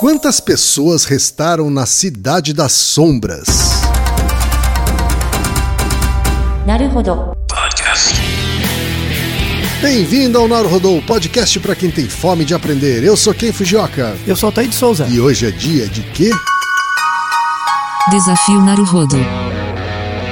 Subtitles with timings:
[0.00, 3.46] Quantas pessoas restaram na Cidade das Sombras?
[9.82, 13.04] Bem-vindo ao Naruhodo podcast para quem tem fome de aprender.
[13.04, 14.16] Eu sou Ken Fujioka.
[14.26, 15.06] Eu sou Altair de Souza.
[15.06, 16.30] E hoje é dia de quê?
[18.10, 19.18] Desafio Naruhodô.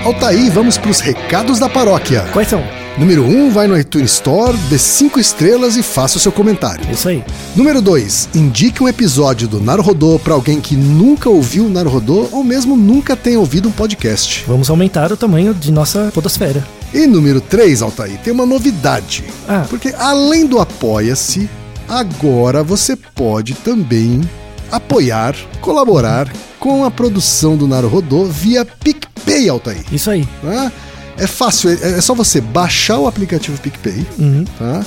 [0.03, 2.23] Altair, vamos para os recados da paróquia.
[2.33, 2.65] Quais são?
[2.99, 6.85] Número 1, um, vai no iTunes Store, dê 5 estrelas e faça o seu comentário.
[6.91, 7.23] Isso aí.
[7.55, 12.43] Número 2, indique um episódio do Naruhodô para alguém que nunca ouviu o Naruhodô ou
[12.43, 14.45] mesmo nunca tenha ouvido um podcast.
[14.49, 16.67] Vamos aumentar o tamanho de nossa podosfera.
[16.93, 19.23] E número 3, Altair, tem uma novidade.
[19.49, 19.65] Ah.
[19.71, 21.49] Porque além do Apoia-se,
[21.89, 24.29] agora você pode também
[24.73, 26.29] apoiar, colaborar
[26.59, 29.85] com a produção do Naruhodô via PicPay, Altair.
[29.93, 30.27] Isso aí.
[30.43, 30.73] Tá?
[31.19, 34.45] É fácil, é, é só você baixar o aplicativo PicPay Uhum.
[34.59, 34.85] tá?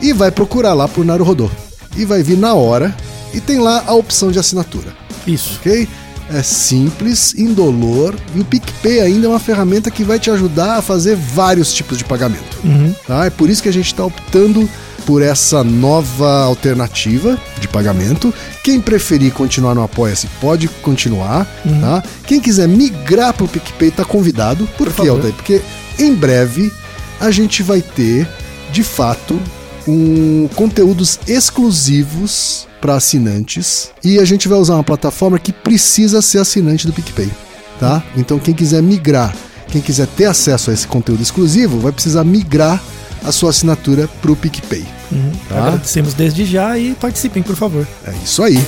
[0.00, 1.50] e vai procurar lá por Naruhodô.
[1.96, 2.94] E vai vir na hora
[3.34, 4.94] e tem lá a opção de assinatura
[5.26, 5.58] Isso.
[5.60, 5.86] ok?
[6.32, 10.82] É simples, indolor e o PicPay ainda é uma ferramenta que vai te ajudar a
[10.82, 12.56] fazer vários tipos de pagamento.
[12.64, 12.94] Uhum.
[13.06, 13.26] Tá?
[13.26, 14.66] É por isso que a gente está optando
[15.06, 18.32] por essa nova alternativa de pagamento.
[18.62, 21.46] Quem preferir continuar no Apoia-se pode continuar.
[21.80, 22.02] Tá?
[22.26, 24.66] Quem quiser migrar para o PicPay está convidado.
[24.78, 25.10] Por, Por quê, favor.
[25.10, 25.34] Altair?
[25.34, 25.62] Porque
[25.98, 26.72] em breve
[27.20, 28.28] a gente vai ter,
[28.72, 29.40] de fato,
[29.86, 36.38] um, conteúdos exclusivos para assinantes e a gente vai usar uma plataforma que precisa ser
[36.38, 37.30] assinante do PicPay,
[37.78, 38.02] tá?
[38.16, 39.34] Então quem quiser migrar,
[39.68, 42.82] quem quiser ter acesso a esse conteúdo exclusivo, vai precisar migrar
[43.24, 44.84] a sua assinatura pro PicPay.
[45.10, 45.32] Uhum.
[45.48, 45.58] Tá.
[45.58, 47.86] Agradecemos desde já e participem, por favor.
[48.06, 48.58] É isso aí.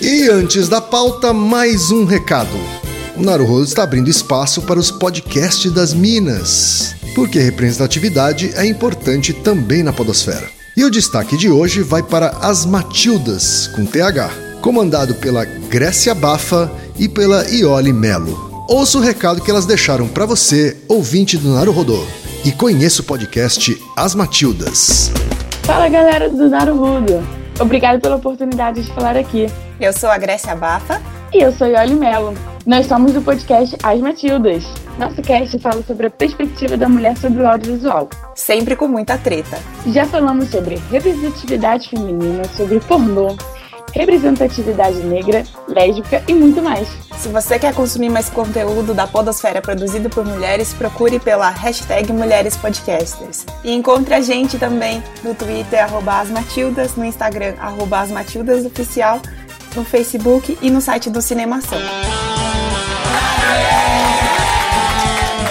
[0.00, 2.56] E antes da pauta, mais um recado.
[3.16, 9.82] O Naruhodo está abrindo espaço para os podcasts das Minas, porque representatividade é importante também
[9.82, 10.48] na podosfera.
[10.76, 16.70] E o destaque de hoje vai para As Matildas, com TH, comandado pela Grécia Bafa
[16.98, 18.66] e pela Iole Melo.
[18.68, 22.04] Ouça o recado que elas deixaram para você, ouvinte do Naruhodô,
[22.44, 25.10] e conheça o podcast As Matildas.
[25.62, 27.26] Fala galera do Naruhodo!
[27.58, 29.46] Obrigado pela oportunidade de falar aqui.
[29.80, 31.00] Eu sou a Grécia Bafa.
[31.32, 32.34] E eu sou Yoli Melo.
[32.66, 34.62] Nós somos do podcast As Matildas.
[34.98, 38.08] Nosso cast fala sobre a perspectiva da mulher sobre o audiovisual.
[38.34, 39.58] Sempre com muita treta.
[39.86, 43.36] Já falamos sobre representatividade feminina, sobre pornô,
[43.94, 46.88] representatividade negra, lésbica e muito mais.
[47.18, 52.56] Se você quer consumir mais conteúdo da Podosfera produzido por mulheres, procure pela hashtag Mulheres
[52.56, 53.46] Podcasters.
[53.62, 59.20] E encontre a gente também no Twitter, arroba asmatildas, no Instagram, arroba asmatildasoficial,
[59.76, 61.78] no Facebook e no site do Cinemação.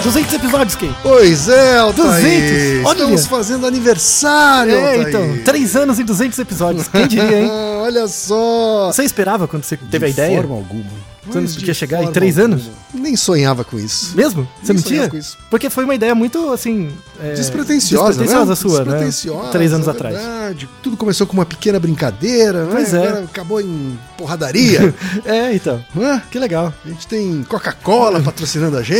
[0.02, 0.94] 200 episódios, Kay.
[1.02, 2.06] Pois é, Altair.
[2.06, 2.84] 200?
[2.84, 2.92] Olha.
[2.92, 5.08] Estamos fazendo aniversário, É, Altair.
[5.08, 6.88] então, 3 anos e 200 episódios.
[6.88, 7.50] Quem diria, hein?
[7.84, 8.90] Olha só.
[8.92, 10.36] Você esperava quando você teve a De ideia?
[10.40, 11.14] forma alguma.
[11.26, 12.56] Você não Mas de ia chegar em três alguma.
[12.56, 12.70] anos?
[12.92, 14.14] Nem sonhava com isso.
[14.14, 14.46] Mesmo?
[14.62, 15.08] Você Nem não tinha?
[15.08, 15.38] com isso.
[15.48, 16.90] Porque foi uma ideia muito, assim...
[17.18, 18.54] é, Despretensiosa, despretensiosa né?
[18.56, 19.50] sua, Despretensiosa, né?
[19.50, 20.14] Três anos é atrás.
[20.16, 20.68] verdade.
[20.82, 23.02] Tudo começou com uma pequena brincadeira, Pois né?
[23.04, 23.08] é.
[23.08, 24.94] Agora acabou em porradaria.
[25.24, 25.82] É, então.
[25.94, 26.22] né?
[26.30, 26.70] Que legal.
[26.84, 28.98] A gente tem Coca-Cola patrocinando a gente.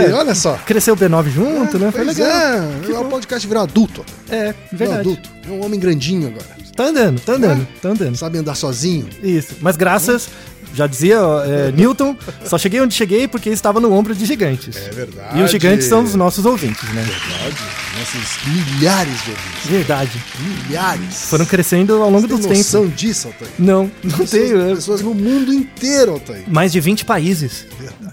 [0.00, 0.12] É.
[0.12, 0.54] Olha só.
[0.66, 1.92] Cresceu o B9 junto, né?
[1.92, 2.26] Foi legal.
[2.28, 2.80] é.
[2.84, 3.10] Que o bom.
[3.10, 4.04] podcast virou adulto.
[4.28, 5.00] É, Virou verdade.
[5.00, 5.30] adulto.
[5.46, 6.59] É um homem grandinho agora.
[6.76, 8.16] Tá andando, tá andando, tá andando.
[8.16, 9.06] Sabe andar sozinho.
[9.22, 9.56] Isso.
[9.60, 10.28] Mas graças,
[10.74, 14.76] já dizia é, Newton, só cheguei onde cheguei porque estava no ombro de gigantes.
[14.76, 15.38] É verdade.
[15.38, 17.02] E os gigantes são os nossos ouvintes, né?
[17.02, 17.56] Verdade.
[17.98, 19.66] Nossos milhares de ouvintes.
[19.66, 20.22] Verdade.
[20.68, 21.22] Milhares.
[21.28, 22.58] Foram crescendo ao longo Tem dos tempos.
[22.58, 23.50] noção disso, Altair?
[23.58, 24.60] Não, não Pessoas, tenho.
[24.70, 24.74] é.
[24.74, 26.44] pessoas no mundo inteiro, Altair.
[26.48, 27.66] Mais de 20 países.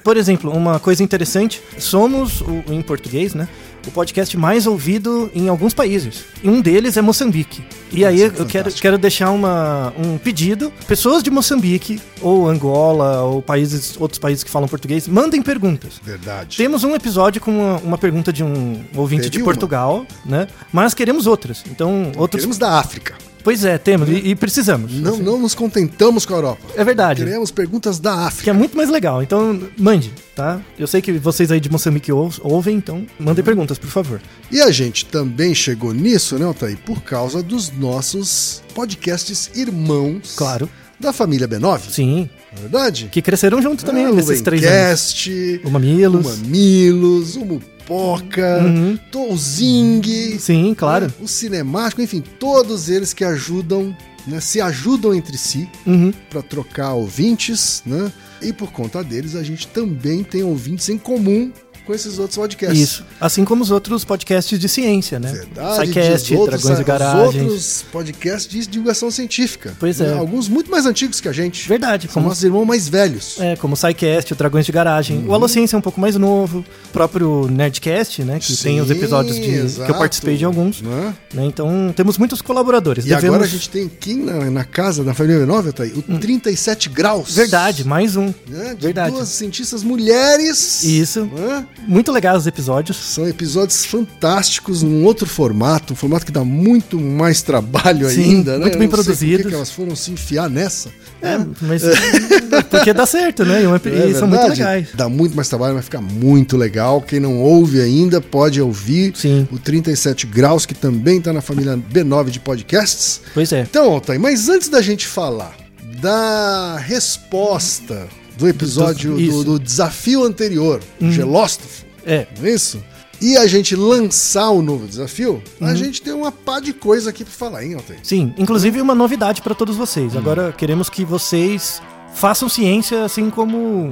[0.03, 3.47] Por exemplo, uma coisa interessante, somos, em português, né?
[3.87, 6.25] O podcast mais ouvido em alguns países.
[6.43, 7.63] E um deles é Moçambique.
[7.91, 8.81] E aí Nossa, eu quero, fantástico.
[8.81, 10.73] quero deixar uma, um pedido.
[10.87, 16.01] Pessoas de Moçambique, ou Angola, ou países, outros países que falam português, mandem perguntas.
[16.03, 16.57] Verdade.
[16.57, 19.45] Temos um episódio com uma, uma pergunta de um ouvinte Teve de uma.
[19.45, 20.47] Portugal, né?
[20.71, 21.63] Mas queremos outras.
[21.69, 22.41] Então, outros.
[22.41, 23.15] Queremos da África.
[23.47, 24.09] Pois é, temos.
[24.09, 24.91] E, e precisamos.
[24.95, 26.61] Não, não nos contentamos com a Europa.
[26.75, 27.23] É verdade.
[27.23, 28.49] Queremos perguntas da Que África.
[28.49, 29.23] é muito mais legal.
[29.23, 30.59] Então, mande, tá?
[30.77, 34.19] Eu sei que vocês aí de Moçambique ou- ouvem, então mandem perguntas, por favor.
[34.51, 36.77] E a gente também chegou nisso, né, Altair?
[36.85, 40.33] Por causa dos nossos podcasts irmãos.
[40.35, 40.69] Claro.
[40.99, 41.89] Da família B9.
[41.89, 42.29] Sim.
[42.51, 43.07] É verdade?
[43.09, 45.25] Que cresceram juntos também Ah, nesses três anos.
[45.63, 46.25] O Mamilos.
[46.25, 48.97] o Mamilos, o Mupoca, Uhum.
[49.11, 50.01] Touzing,
[50.39, 51.05] Sim, claro.
[51.07, 53.95] né, o Cinemático, enfim, todos eles que ajudam,
[54.25, 56.11] né, se ajudam entre si Uhum.
[56.29, 58.11] para trocar ouvintes, né?
[58.41, 61.51] E por conta deles a gente também tem ouvintes em comum
[61.87, 62.77] com esses outros podcasts.
[62.79, 63.05] Isso.
[63.19, 65.31] Assim como os outros podcasts de ciência, né?
[65.31, 65.87] Verdade.
[65.87, 67.43] SciCast, outros, Dragões e os Garagens.
[67.43, 69.73] outros podcasts de divulgação científica.
[69.79, 70.07] Pois é.
[70.07, 70.17] Né?
[70.19, 71.67] Alguns muito mais antigos que a gente.
[71.67, 72.07] Verdade.
[72.07, 73.37] São Como, nossos irmãos mais velhos.
[73.39, 75.19] é, como o SciCast, o Dragões de Garagem.
[75.19, 75.29] Uhum.
[75.29, 76.59] O Alociência é um pouco mais novo.
[76.59, 78.37] O próprio Nerdcast, né?
[78.39, 79.41] Que tem os Sim, episódios de,
[79.85, 80.81] que eu participei de alguns.
[80.81, 81.15] Né?
[81.33, 81.45] né?
[81.45, 83.05] Então, temos muitos colaboradores.
[83.05, 85.91] E Devemos- agora a gente tem aqui na, na casa da família Nova, tá aí,
[85.91, 87.33] o 37 graus.
[87.33, 88.33] Verdade, mais um.
[88.47, 88.75] Né?
[88.75, 89.11] De Verdade.
[89.15, 90.83] duas cientistas mulheres.
[90.83, 91.25] Isso.
[91.25, 91.65] né?
[91.85, 92.97] Muito legais os episódios.
[92.97, 98.53] São episódios fantásticos, num outro formato, um formato que dá muito mais trabalho Sim, ainda,
[98.53, 98.65] né?
[98.65, 100.89] muito bem sei por que elas foram se enfiar nessa.
[101.21, 101.47] É, né?
[101.61, 101.83] mas.
[102.69, 103.61] porque dá certo, né?
[103.63, 104.61] E, É e são muito verdade?
[104.61, 104.87] legais.
[104.93, 107.01] Dá muito mais trabalho, vai ficar muito legal.
[107.01, 109.47] Quem não ouve ainda pode ouvir Sim.
[109.51, 113.21] o 37 Graus, que também está na família B9 de podcasts.
[113.33, 113.61] Pois é.
[113.61, 115.55] Então, Altair, mas antes da gente falar
[116.01, 122.27] da resposta do episódio Do- do, desafio anterior, o Gelóstofo, É.
[122.39, 122.81] não é isso?
[123.19, 125.67] E a gente lançar o novo desafio, Uhum.
[125.67, 127.99] a gente tem uma pá de coisa aqui pra falar, hein, Altair?
[128.03, 130.13] Sim, inclusive uma novidade para todos vocês.
[130.13, 130.19] Hum.
[130.19, 131.81] Agora queremos que vocês
[132.13, 133.89] façam ciência assim como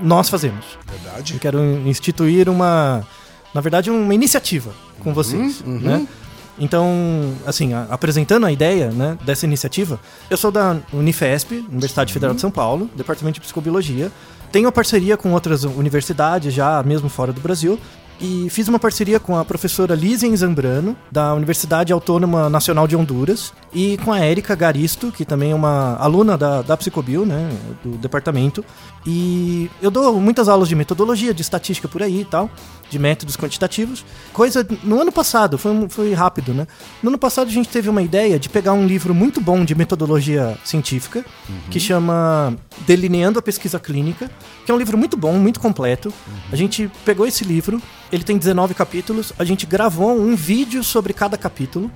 [0.00, 0.64] nós fazemos.
[0.90, 1.34] Verdade.
[1.34, 3.06] Eu quero instituir uma,
[3.54, 6.06] na verdade, uma iniciativa Uhum, com vocês, né?
[6.58, 9.98] Então, assim, a- apresentando a ideia né, dessa iniciativa,
[10.30, 14.10] eu sou da Unifesp, Universidade Federal de São Paulo, Departamento de Psicobiologia.
[14.50, 17.78] Tenho parceria com outras universidades, já mesmo fora do Brasil,
[18.22, 23.52] e fiz uma parceria com a professora Lizien Zambrano, da Universidade Autônoma Nacional de Honduras,
[23.74, 27.50] e com a Érica Garisto, que também é uma aluna da, da Psicobio, né,
[27.84, 28.64] do departamento.
[29.04, 32.48] E eu dou muitas aulas de metodologia, de estatística por aí e tal,
[32.88, 34.04] de métodos quantitativos.
[34.32, 36.68] Coisa no ano passado, foi, foi rápido, né?
[37.02, 39.74] No ano passado a gente teve uma ideia de pegar um livro muito bom de
[39.74, 41.24] metodologia científica,
[41.70, 44.30] que chama Delineando a Pesquisa Clínica,
[44.64, 46.12] que é um livro muito bom, muito completo.
[46.52, 51.12] A gente pegou esse livro, ele tem 19 capítulos, a gente gravou um vídeo sobre
[51.14, 51.90] cada capítulo,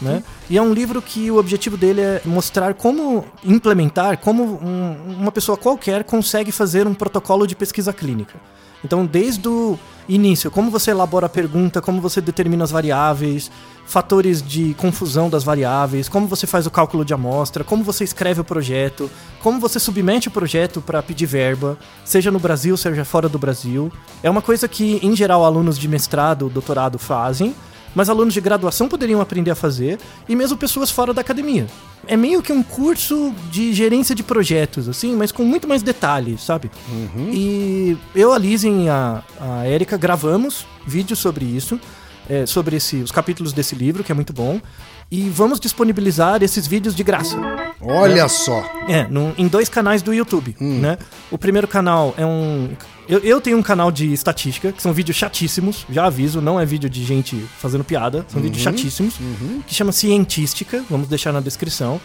[0.00, 0.22] né?
[0.48, 5.30] E é um livro que o objetivo dele é mostrar como implementar, como um- uma
[5.30, 8.34] pessoa qualquer consegue fazer um protocolo de pesquisa clínica.
[8.82, 9.78] Então, desde o
[10.08, 13.50] início, como você elabora a pergunta, como você determina as variáveis,
[13.88, 18.38] fatores de confusão das variáveis, como você faz o cálculo de amostra, como você escreve
[18.42, 19.10] o projeto,
[19.42, 23.90] como você submete o projeto para pedir verba, seja no Brasil, seja fora do Brasil.
[24.22, 27.54] É uma coisa que, em geral, alunos de mestrado, doutorado fazem,
[27.94, 29.98] mas alunos de graduação poderiam aprender a fazer,
[30.28, 31.66] e mesmo pessoas fora da academia.
[32.06, 36.42] É meio que um curso de gerência de projetos, assim, mas com muito mais detalhes,
[36.42, 36.70] sabe?
[37.32, 41.80] E eu, a Lizzie e a, a Erika gravamos vídeos sobre isso,
[42.28, 44.60] é, sobre esse, os capítulos desse livro, que é muito bom,
[45.10, 47.36] e vamos disponibilizar esses vídeos de graça.
[47.80, 48.62] Olha só.
[48.88, 50.98] É, num- em dois canais do YouTube, né?
[51.30, 52.70] O primeiro canal é um...
[53.08, 56.66] Eu, eu tenho um canal de estatística, que são vídeos chatíssimos, já aviso, não é
[56.66, 59.14] vídeo de gente fazendo piada, são vídeos chatíssimos,
[59.66, 61.98] que chama Cientística, vamos deixar na descrição,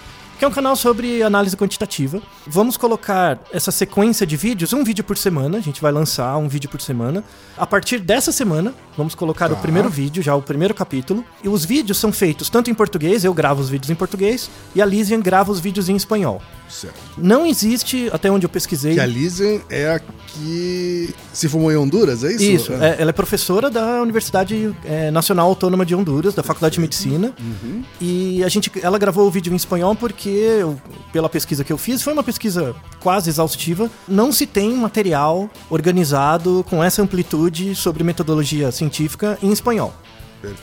[0.43, 2.21] que é um canal sobre análise quantitativa.
[2.45, 6.49] Vamos colocar essa sequência de vídeos, um vídeo por semana, a gente vai lançar um
[6.49, 7.23] vídeo por semana.
[7.57, 11.23] A partir dessa semana, vamos colocar o primeiro vídeo, já o primeiro capítulo.
[11.41, 14.81] E os vídeos são feitos tanto em português, eu gravo os vídeos em português, e
[14.81, 16.41] a Lisian grava os vídeos em espanhol.
[16.67, 16.99] Certo.
[17.17, 18.95] Não existe, até onde eu pesquisei.
[18.95, 22.43] Que a Lisen é a que se formou em Honduras, é isso?
[22.43, 26.81] Isso, é, ela é professora da Universidade é, Nacional Autônoma de Honduras, da Faculdade de
[26.81, 27.31] Medicina.
[27.39, 27.83] Uhum.
[28.01, 30.79] E a gente, ela gravou o vídeo em espanhol porque, eu-
[31.11, 33.89] pela pesquisa que eu fiz, foi uma pesquisa quase exaustiva.
[34.07, 39.93] Não se tem material organizado com essa amplitude sobre metodologia científica em espanhol.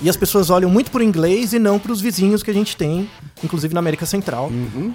[0.03, 2.55] E as pessoas olham muito para o inglês e não para os vizinhos que a
[2.55, 3.09] gente tem,
[3.43, 4.51] inclusive na América Central.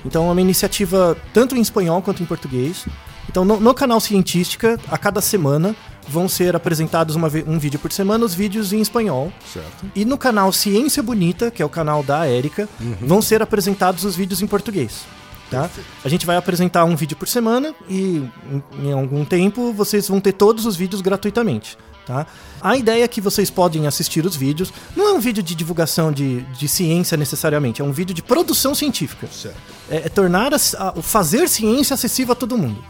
[0.05, 2.86] Então é uma iniciativa tanto em espanhol quanto em português.
[3.27, 5.75] Então no, no canal Cientística, a cada semana
[6.07, 9.31] vão ser apresentados uma um vídeo por semana, os vídeos em espanhol.
[9.51, 9.85] Certo.
[9.95, 12.67] E no canal Ciência Bonita, que é o canal da Érica,
[13.01, 15.05] vão ser apresentados os vídeos em português.
[15.50, 15.69] Tá?
[16.03, 20.19] A gente vai apresentar um vídeo por semana e em, em algum tempo vocês vão
[20.19, 21.77] ter todos os vídeos gratuitamente.
[22.05, 22.27] Tá?
[22.62, 24.71] A ideia é que vocês podem assistir os vídeos.
[24.95, 28.75] Não é um vídeo de divulgação de, de ciência necessariamente, é um vídeo de produção
[28.75, 29.27] científica.
[29.31, 29.57] Certo.
[29.89, 30.51] É, é tornar
[30.95, 32.83] o fazer ciência acessível a todo mundo.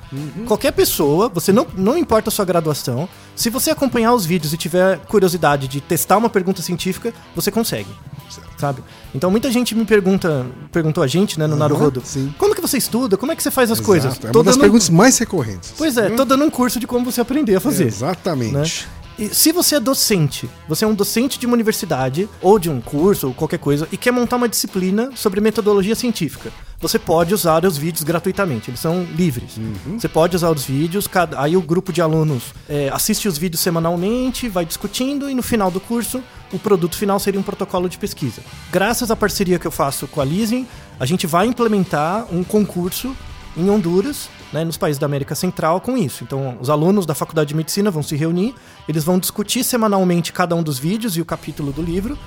[0.45, 4.57] Qualquer pessoa, você não, não importa a sua graduação, se você acompanhar os vídeos e
[4.57, 7.89] tiver curiosidade de testar uma pergunta científica, você consegue.
[8.29, 8.50] Certo.
[8.57, 8.84] Sabe?
[9.13, 12.34] Então muita gente me pergunta, perguntou a gente, né, no Naruhodo, sim.
[12.38, 13.17] como que você estuda?
[13.17, 13.86] Como é que você faz as Exato.
[13.88, 14.13] coisas?
[14.15, 15.74] É Tô uma das dando- perguntas mais recorrentes.
[15.77, 17.86] Pois é, tô dando um curso de como você aprender a fazer.
[17.86, 18.88] Exatamente.
[19.17, 22.81] E se você é docente, você é um docente de uma universidade, ou de um
[22.81, 27.63] curso, ou qualquer coisa, e quer montar uma disciplina sobre metodologia científica, você pode usar
[27.63, 29.57] os vídeos gratuitamente, eles são livres.
[29.98, 33.62] Você pode usar os vídeos, cada, aí o grupo de alunos é, assiste os vídeos
[33.62, 37.98] semanalmente, vai discutindo, e no final do curso, o produto final seria um protocolo de
[37.98, 38.41] pesquisa.
[38.69, 40.67] Graças à parceria que eu faço com a Leasing,
[41.00, 43.15] a gente vai implementar um concurso
[43.55, 46.24] em Honduras, né, nos países da América Central, com isso.
[46.24, 48.55] Então, os alunos da Faculdade de Medicina vão se reunir,
[48.88, 52.17] eles vão discutir semanalmente cada um dos vídeos e o capítulo do livro,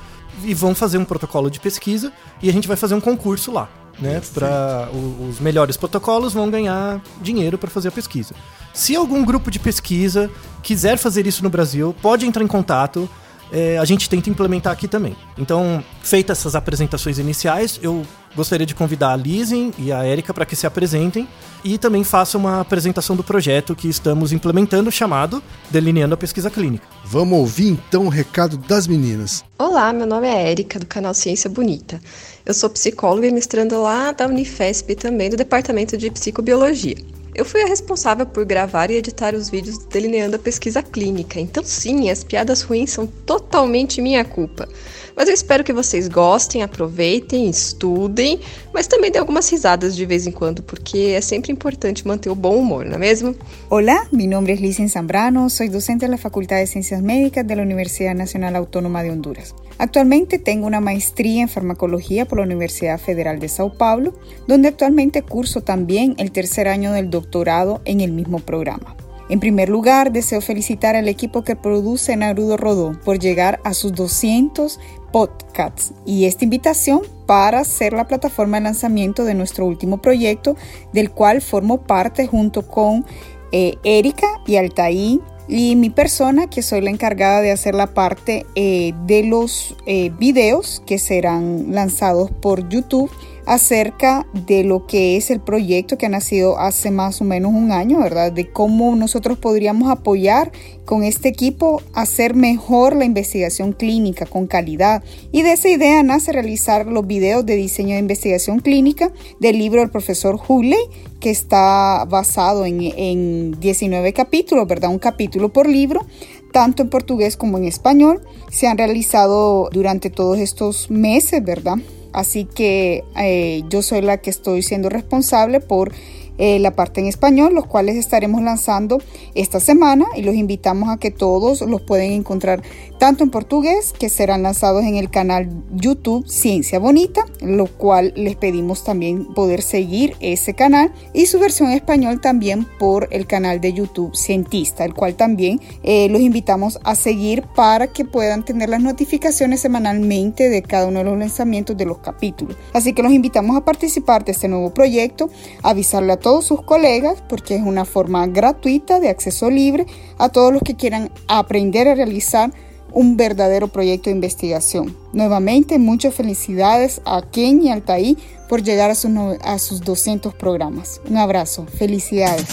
[0.45, 3.69] e vão fazer um protocolo de pesquisa, e a gente vai fazer um concurso lá.
[3.99, 4.89] Né, para
[5.29, 8.33] os melhores protocolos vão ganhar dinheiro para fazer a pesquisa.
[8.73, 10.31] Se algum grupo de pesquisa
[10.63, 13.11] quiser fazer isso no Brasil, pode entrar em contato.
[13.53, 15.17] É, a gente tenta implementar aqui também.
[15.37, 18.05] Então, feitas essas apresentações iniciais, eu
[18.37, 21.27] gostaria de convidar a Lizzie e a Erika para que se apresentem
[21.65, 26.87] e também façam uma apresentação do projeto que estamos implementando chamado Delineando a Pesquisa Clínica.
[27.05, 29.45] Vamos ouvir então o recado das meninas.
[29.59, 32.01] Olá, meu nome é Érica, do canal Ciência Bonita.
[32.47, 37.18] Eu sou psicóloga e mestranda lá da Unifesp também, do Departamento de Psicobiologia.
[37.39, 41.63] Eu fui a responsável por gravar e editar os vídeos delineando a pesquisa clínica, então
[41.63, 44.69] sim, as piadas ruins são totalmente minha culpa.
[45.15, 48.41] Mas eu espero que vocês gostem, aproveitem, estudem,
[48.75, 52.35] mas também dê algumas risadas de vez em quando, porque é sempre importante manter o
[52.35, 53.37] bom humor, não é mesmo?
[53.71, 57.55] Hola, mi nombre es Licen Zambrano, soy docente de la Facultad de Ciencias Médicas de
[57.55, 59.55] la Universidad Nacional Autónoma de Honduras.
[59.79, 64.13] Actualmente tengo una maestría en farmacología por la Universidad Federal de Sao Paulo,
[64.49, 68.97] donde actualmente curso también el tercer año del doctorado en el mismo programa.
[69.29, 73.93] En primer lugar, deseo felicitar al equipo que produce Naruto Rodó por llegar a sus
[73.93, 74.81] 200
[75.13, 80.57] podcasts y esta invitación para ser la plataforma de lanzamiento de nuestro último proyecto,
[80.93, 83.05] del cual formo parte junto con
[83.53, 88.45] eh, Erika y Altaí y mi persona, que soy la encargada de hacer la parte
[88.55, 93.11] eh, de los eh, videos que serán lanzados por YouTube
[93.49, 97.73] acerca de lo que es el proyecto que ha nacido hace más o menos un
[97.73, 98.31] año, ¿verdad?
[98.31, 100.53] De cómo nosotros podríamos apoyar
[100.85, 105.03] con este equipo hacer mejor la investigación clínica con calidad.
[105.33, 109.81] Y de esa idea nace realizar los videos de diseño de investigación clínica del libro
[109.81, 110.79] del profesor Hulley,
[111.19, 114.91] que está basado en, en 19 capítulos, ¿verdad?
[114.91, 116.05] Un capítulo por libro
[116.53, 118.21] tanto en portugués como en español.
[118.51, 121.79] Se han realizado durante todos estos meses, ¿verdad?
[122.13, 125.93] Así que eh, yo soy la que estoy siendo responsable por
[126.39, 128.99] eh, la parte en español, los cuales estaremos lanzando
[129.35, 132.63] esta semana y los invitamos a que todos los pueden encontrar
[132.99, 138.37] tanto en portugués, que serán lanzados en el canal YouTube Ciencia Bonita, lo cual les
[138.37, 143.61] pedimos también poder seguir ese canal y su versión en español también por el canal
[143.61, 148.69] de YouTube Cientista, el cual también eh, los invitamos a seguir para que puedan tener
[148.69, 152.57] las notificaciones semanalmente de cada uno de los lanzamientos de los capítulos.
[152.73, 155.31] Así que los invitamos a participar de este nuevo proyecto,
[155.63, 159.87] avisarle a todos sus colegas porque es una forma gratuita de acceso libre
[160.19, 162.53] a todos los que quieran aprender a realizar
[162.93, 164.97] un verdadero proyecto de investigación.
[165.13, 168.17] Nuevamente, muchas felicidades a Ken y Altaí
[168.49, 168.95] por llegar a
[169.43, 171.01] a sus 200 programas.
[171.09, 172.47] Un abrazo, felicidades.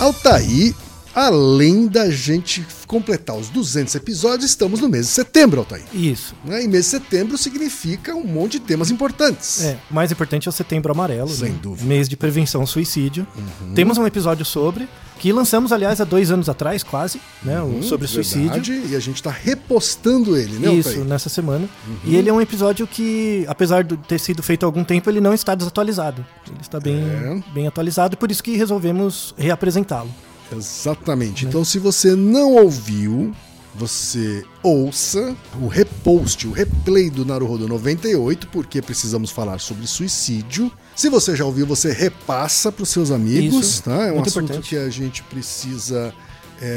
[0.00, 0.74] Altaí,
[1.16, 5.82] além da gente completar os 200 episódios, estamos no mês de setembro, Altaí.
[5.94, 6.34] Isso.
[6.44, 6.62] Né?
[6.64, 9.64] E mês de setembro significa um monte de temas importantes.
[9.64, 11.28] É, o mais importante é o setembro amarelo.
[11.30, 11.58] Sem né?
[11.62, 11.82] dúvida.
[11.82, 11.88] Uhum.
[11.88, 13.26] Mês de prevenção ao suicídio.
[13.74, 14.86] Temos um episódio sobre,
[15.18, 17.60] que lançamos, aliás, há dois anos atrás, quase, né?
[17.62, 18.50] o- Hum, sobre suicídio.
[18.50, 21.66] verdade, E a gente tá repostando ele, né, Isso, nessa semana.
[22.04, 25.20] E ele é um episódio que, apesar de ter sido feito há algum tempo, ele
[25.22, 26.24] não está desatualizado.
[26.46, 27.42] Ele está bem, É.
[27.54, 30.10] bem atualizado, por isso que resolvemos reapresentá-lo.
[30.52, 31.44] Exatamente.
[31.46, 33.34] Então, se você não ouviu,
[33.74, 40.72] você ouça o repost, o replay do Naruhodo 98, porque precisamos falar sobre suicídio.
[40.94, 44.06] Se você já ouviu, você repassa para os seus amigos, Isso, tá?
[44.06, 44.68] É um assunto importante.
[44.70, 46.14] que a gente precisa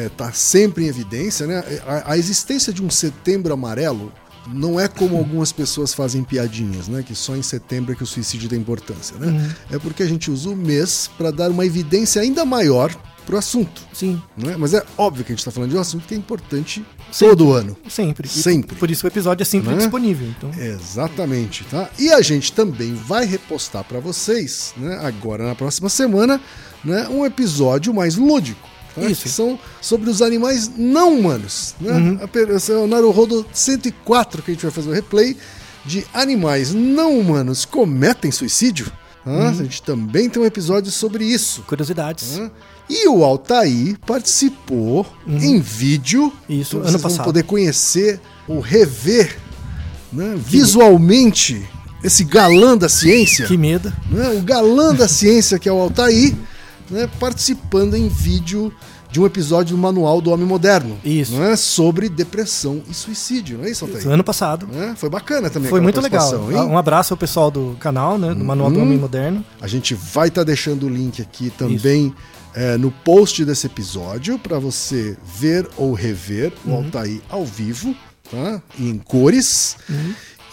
[0.07, 1.63] estar sempre em evidência, né?
[1.87, 4.11] A, a existência de um setembro amarelo
[4.53, 7.01] não é como algumas pessoas fazem piadinhas, né?
[7.01, 9.27] Que só em setembro é que o suicídio tem importância, né?
[9.27, 9.49] Uhum.
[9.71, 12.93] É porque a gente usa o mês para dar uma evidência ainda maior
[13.29, 13.83] pro assunto.
[13.93, 14.55] Sim, Né?
[14.57, 17.37] Mas é óbvio que a gente está falando de um assunto que é importante Sempre.
[17.37, 17.77] todo ano.
[17.87, 18.27] sempre.
[18.27, 18.75] E Sempre.
[18.75, 19.77] Por isso o episódio é sempre Né?
[19.77, 20.27] disponível.
[20.27, 21.89] Então, Exatamente, tá?
[21.99, 26.41] E a gente também vai repostar para vocês, né, agora na próxima semana,
[26.83, 28.67] né, um episódio mais lúdico.
[28.95, 29.05] tá?
[29.05, 29.21] Isso.
[29.23, 31.75] Que são sobre os animais não humanos.
[31.79, 31.93] Né?
[31.93, 32.19] Uhum.
[32.19, 35.37] É o Naruhodo 104 que a gente vai fazer o replay
[35.85, 38.91] de animais não humanos cometem suicídio.
[39.25, 39.49] Hã?
[39.49, 41.61] A gente também tem um episódio sobre isso.
[41.67, 42.37] Curiosidades.
[42.37, 42.49] Hã?
[42.89, 46.33] E o Altair participou em vídeo.
[46.49, 47.25] Isso, Então ano vocês vão passado.
[47.25, 49.37] poder conhecer ou rever
[50.11, 51.63] né, visualmente
[52.03, 53.45] esse galã da ciência.
[53.45, 53.93] Que medo.
[54.09, 56.33] né, o galã da ciência, que é o Altair,
[56.89, 58.73] né, participando em vídeo
[59.11, 60.97] de um episódio do Manual do Homem Moderno.
[61.03, 61.33] Isso.
[61.33, 64.07] Né, sobre depressão e suicídio, não é isso, Altair?
[64.07, 64.67] Ano passado.
[64.67, 65.69] Né, Foi bacana também.
[65.69, 66.31] Foi muito legal.
[66.51, 66.57] hein?
[66.57, 66.71] Uhum.
[66.73, 68.33] Um abraço ao pessoal do canal, né?
[68.33, 69.43] Do Manual do Homem Moderno.
[69.59, 72.13] A gente vai estar deixando o link aqui também
[72.53, 77.95] é, no post desse episódio para você ver ou rever o Altair ao vivo,
[78.29, 78.61] tá?
[78.79, 79.77] Em cores.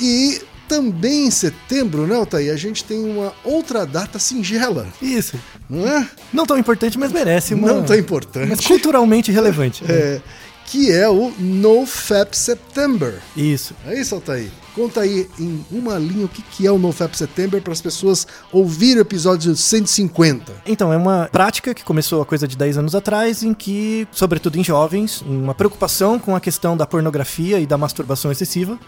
[0.00, 5.38] E também em setembro, né, Altair, a gente tem uma outra data singela, Isso.
[5.68, 6.08] não é?
[6.32, 7.68] Não tão importante, mas merece uma.
[7.68, 8.49] Não tão importante.
[8.49, 9.85] Mas culturalmente relevante.
[9.85, 9.94] né?
[9.94, 10.20] É,
[10.66, 13.20] que é o NoFap September.
[13.37, 13.75] Isso.
[13.87, 14.50] É isso, Altair?
[14.76, 18.26] Conta aí em uma linha o que que é o NoFap September para as pessoas
[18.52, 20.52] ouvirem o episódio 150.
[20.66, 24.59] Então, é uma prática que começou a coisa de 10 anos atrás, em que, sobretudo
[24.59, 28.78] em jovens, uma preocupação com a questão da pornografia e da masturbação excessiva.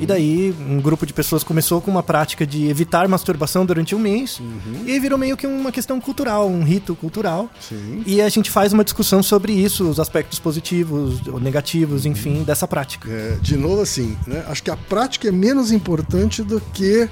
[0.00, 3.98] E daí, um grupo de pessoas começou com uma prática de evitar masturbação durante um
[3.98, 4.40] mês.
[4.86, 7.50] E aí virou meio que uma questão cultural, um rito cultural.
[7.60, 8.02] Sim.
[8.06, 12.66] E a gente faz uma discussão sobre isso, os aspectos positivos ou negativos, enfim, dessa
[12.66, 13.10] prática.
[13.10, 14.42] É, de novo, assim, né?
[14.48, 17.08] Acho que a prática é menos importante do que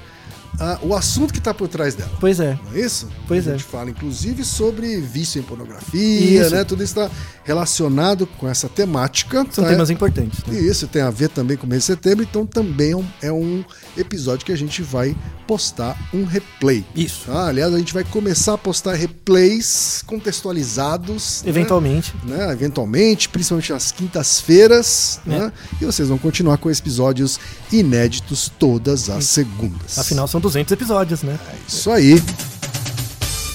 [0.59, 2.11] ah, o assunto que está por trás dela.
[2.19, 2.57] Pois é.
[2.65, 3.09] Não é isso?
[3.27, 3.53] Pois a é.
[3.53, 6.55] gente fala, inclusive, sobre vício em pornografia, Isso.
[6.55, 6.63] né?
[6.63, 7.09] Tudo isso está
[7.43, 9.45] relacionado com essa temática.
[9.51, 9.69] São tá?
[9.69, 10.43] temas importantes.
[10.45, 10.59] né?
[10.59, 13.05] E isso tem a ver também com o mês de setembro, então também é um,
[13.21, 13.63] é um
[13.97, 15.15] episódio que a gente vai
[15.47, 16.85] postar um replay.
[16.95, 17.25] Isso.
[17.27, 17.47] Tá?
[17.47, 21.41] Aliás, a gente vai começar a postar replays contextualizados.
[21.43, 21.49] né?
[21.49, 22.13] Eventualmente.
[22.23, 25.29] né, eventualmente, principalmente nas quintas-feiras, É.
[25.29, 25.53] né?
[25.81, 27.39] E vocês vão continuar com episódios
[27.71, 29.97] inéditos todas as segundas.
[29.97, 31.37] Afinal, são 200 episódios, né?
[31.51, 32.21] É isso aí.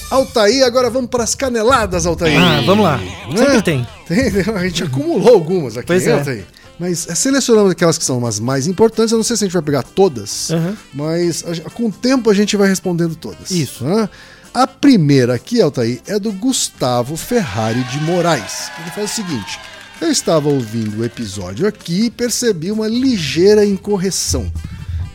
[0.09, 2.39] Altair, agora vamos para as caneladas, Altair.
[2.41, 2.97] Ah, vamos lá.
[2.97, 3.37] Né?
[3.37, 3.87] Sempre tem.
[4.07, 6.17] Tem, A gente acumulou algumas aqui, Pois hein, é.
[6.17, 6.45] Altair?
[6.79, 9.11] Mas é, selecionamos aquelas que são as mais importantes.
[9.11, 10.75] Eu não sei se a gente vai pegar todas, Uhum.
[10.93, 13.51] mas com o tempo a gente vai respondendo todas.
[13.51, 13.83] Isso.
[13.83, 14.09] né?
[14.53, 18.71] A primeira aqui, Altair, é do Gustavo Ferrari de Moraes.
[18.81, 19.59] Ele faz o seguinte:
[20.01, 24.51] eu estava ouvindo o episódio aqui e percebi uma ligeira incorreção.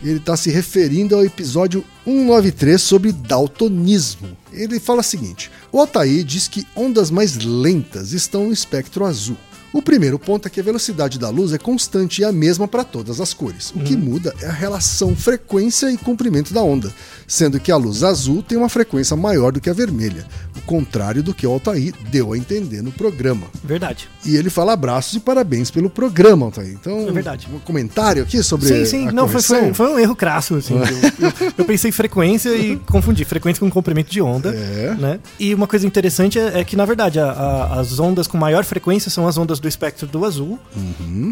[0.05, 4.37] Ele está se referindo ao episódio 193 sobre daltonismo.
[4.53, 9.37] Ele fala o seguinte: o Altair diz que ondas mais lentas estão no espectro azul.
[9.73, 12.85] O primeiro ponto é que a velocidade da luz é constante e a mesma para
[12.85, 13.71] todas as cores.
[13.75, 16.93] O que muda é a relação frequência e comprimento da onda,
[17.27, 20.25] sendo que a luz azul tem uma frequência maior do que a vermelha,
[20.57, 23.47] o contrário do que o Altair deu a entender no programa.
[23.63, 24.07] Verdade.
[24.25, 26.69] E ele fala abraços e parabéns pelo programa, Altair.
[26.71, 27.47] Então, É verdade.
[27.53, 29.05] um comentário aqui sobre Sim, sim.
[29.11, 30.75] Não, foi, foi, foi um erro crasso, assim.
[31.19, 34.49] Eu, eu- eu pensei em frequência e confundi frequência com comprimento de onda.
[34.53, 34.95] É.
[34.97, 35.19] Né?
[35.39, 38.63] E uma coisa interessante é, é que, na verdade, a- a- as ondas com maior
[38.63, 40.59] frequência são as ondas do espectro do azul,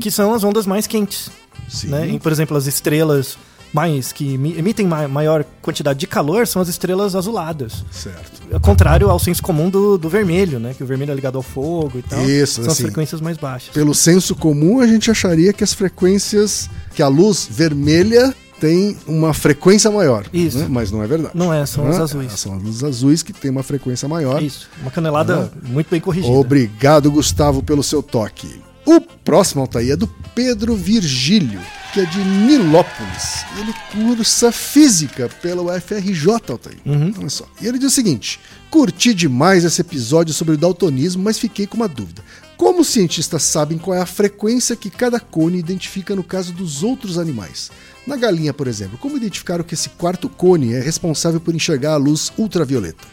[0.01, 1.27] que são as ondas mais quentes.
[1.27, 1.33] Uhum.
[1.69, 1.87] Sim.
[1.87, 2.07] Né?
[2.09, 3.37] E, por exemplo, as estrelas
[3.73, 7.83] mais que emi- emitem ma- maior quantidade de calor são as estrelas azuladas.
[7.91, 8.43] Certo.
[8.53, 10.73] Ao contrário ao senso comum do, do vermelho, né?
[10.77, 12.21] Que o vermelho é ligado ao fogo e tal.
[12.23, 12.83] Isso, São as assim.
[12.83, 13.73] frequências mais baixas.
[13.73, 19.33] Pelo senso comum, a gente acharia que as frequências, que a luz vermelha tem uma
[19.33, 20.25] frequência maior.
[20.31, 20.59] Isso.
[20.59, 20.67] né?
[20.69, 21.35] Mas não é verdade.
[21.35, 21.89] Não é, são Né?
[21.89, 22.31] as azuis.
[22.39, 24.41] São as luzes azuis que tem uma frequência maior.
[24.41, 24.69] Isso.
[24.81, 26.31] Uma canelada muito bem corrigida.
[26.33, 28.61] Obrigado, Gustavo, pelo seu toque.
[28.85, 31.61] O próximo Altair é do Pedro Virgílio,
[31.93, 33.45] que é de Nilópolis.
[33.57, 36.77] Ele cursa física pela UFRJ, Altair.
[37.17, 37.47] Olha só.
[37.61, 41.77] E ele diz o seguinte: curti demais esse episódio sobre o daltonismo, mas fiquei com
[41.77, 42.21] uma dúvida.
[42.57, 46.83] Como os cientistas sabem qual é a frequência que cada cone identifica no caso dos
[46.83, 47.71] outros animais?
[48.05, 51.97] Na galinha, por exemplo, como identificaram que esse quarto cone é responsável por enxergar a
[51.97, 53.03] luz ultravioleta?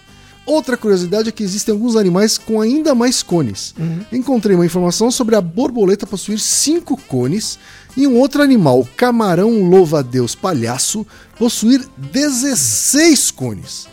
[0.50, 3.72] Outra curiosidade é que existem alguns animais com ainda mais cones.
[4.10, 7.56] Encontrei uma informação sobre a borboleta possuir cinco cones
[7.96, 11.06] e um outro animal, o camarão louva-a-Deus palhaço,
[11.38, 13.86] possuir 16 cones.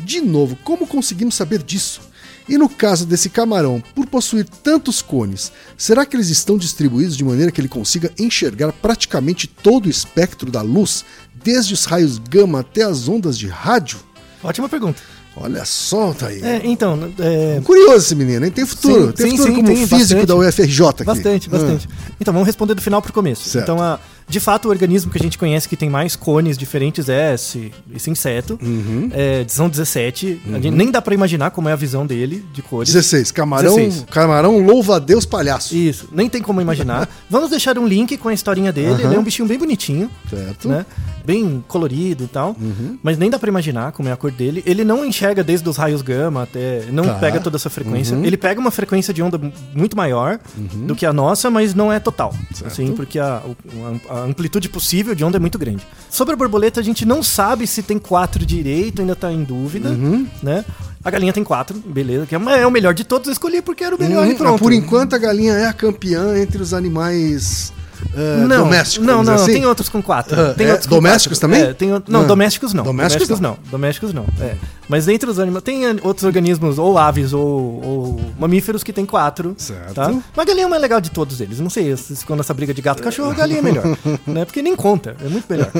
[0.00, 2.00] De novo, como conseguimos saber disso?
[2.48, 7.22] E no caso desse camarão, por possuir tantos cones, será que eles estão distribuídos de
[7.22, 11.04] maneira que ele consiga enxergar praticamente todo o espectro da luz,
[11.44, 14.00] desde os raios gama até as ondas de rádio?
[14.42, 15.19] Ótima pergunta.
[15.36, 16.42] Olha só, tá aí.
[16.42, 18.50] É, então, é, Curioso esse menino, hein?
[18.50, 19.06] Tem futuro.
[19.06, 20.26] Sim, tem sim, futuro sim, como tem físico bastante.
[20.26, 21.04] da UFRJ aqui.
[21.04, 21.88] Bastante, Ah, bastante.
[22.20, 23.48] Então, vamos responder do final pro começo.
[23.48, 23.64] Certo.
[23.64, 27.08] Então, a, De fato, o organismo que a gente conhece que tem mais cones diferentes
[27.08, 28.58] é esse, esse inseto.
[28.62, 29.10] Uhum.
[29.12, 30.40] É, são 17.
[30.50, 32.92] A gente nem dá pra imaginar como é a visão dele de cores.
[32.92, 33.32] 16.
[33.32, 34.06] Camarão, 16.
[34.10, 35.74] camarão louva a Deus palhaço.
[35.76, 37.08] Isso, nem tem como imaginar.
[37.28, 39.02] Vamos deixar um link com a historinha dele.
[39.02, 40.68] Ele é um bichinho bem bonitinho, Certo.
[40.68, 40.86] né?
[41.24, 42.56] Bem colorido e tal.
[42.60, 42.98] Uhum.
[43.02, 44.62] Mas nem dá pra imaginar como é a cor dele.
[44.64, 46.84] Ele não enxerga desde os raios gama até.
[46.90, 47.14] Não Tá.
[47.14, 48.16] pega toda essa frequência.
[48.16, 48.24] Uhum.
[48.24, 49.38] Ele pega uma frequência de onda
[49.74, 50.38] muito maior
[50.86, 52.34] do que a nossa, mas não é total.
[52.64, 55.86] Assim, porque a, o- a amplitude possível de onda é muito grande.
[56.08, 59.90] Sobre a borboleta, a gente não sabe se tem quatro direito, ainda tá em dúvida,
[59.90, 60.26] Uhum.
[60.42, 60.64] né?
[61.02, 63.82] A galinha tem quatro, beleza, que é é o melhor de todos, eu escolhi porque
[63.82, 64.62] era o melhor Uhum, e pronto.
[64.62, 67.72] Por enquanto, a galinha é a campeã entre os animais
[68.14, 69.06] eh, não, domésticos.
[69.06, 69.52] Não, não, assim?
[69.52, 70.40] tem outros com quatro.
[70.40, 70.70] Ah, tem é?
[70.72, 71.56] outros Domésticos quatro.
[71.56, 71.70] também?
[71.70, 72.24] É, tem o- não, Ah.
[72.24, 72.84] domésticos não.
[72.84, 73.58] Domésticos Domésticos não.
[73.70, 74.24] Domésticos não.
[74.40, 74.54] É.
[74.88, 75.62] Mas entre os animais.
[75.62, 77.42] Tem outros organismos, ou aves, ou,
[77.84, 79.54] ou mamíferos, que tem quatro.
[79.56, 79.94] Certo.
[79.94, 80.08] Tá?
[80.10, 81.60] Mas a galinha é o mais legal de todos eles.
[81.60, 83.84] Não sei se ficou nessa briga de gato e cachorro, a galinha é melhor.
[84.26, 84.44] né?
[84.44, 85.70] Porque nem conta, é muito melhor.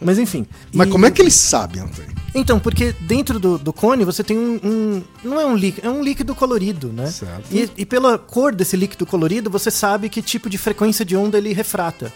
[0.00, 0.46] Mas enfim.
[0.72, 2.18] Mas E- como é que eles sabem, Antônio?
[2.34, 5.90] então, porque dentro do, do cone você tem um, um- Não é um líquido, é
[5.90, 7.06] um líquido colorido, né?
[7.06, 7.44] Certo.
[7.50, 11.38] E, e pela cor desse líquido colorido, você sabe que tipo de frequência de onda
[11.38, 12.10] ele refrata.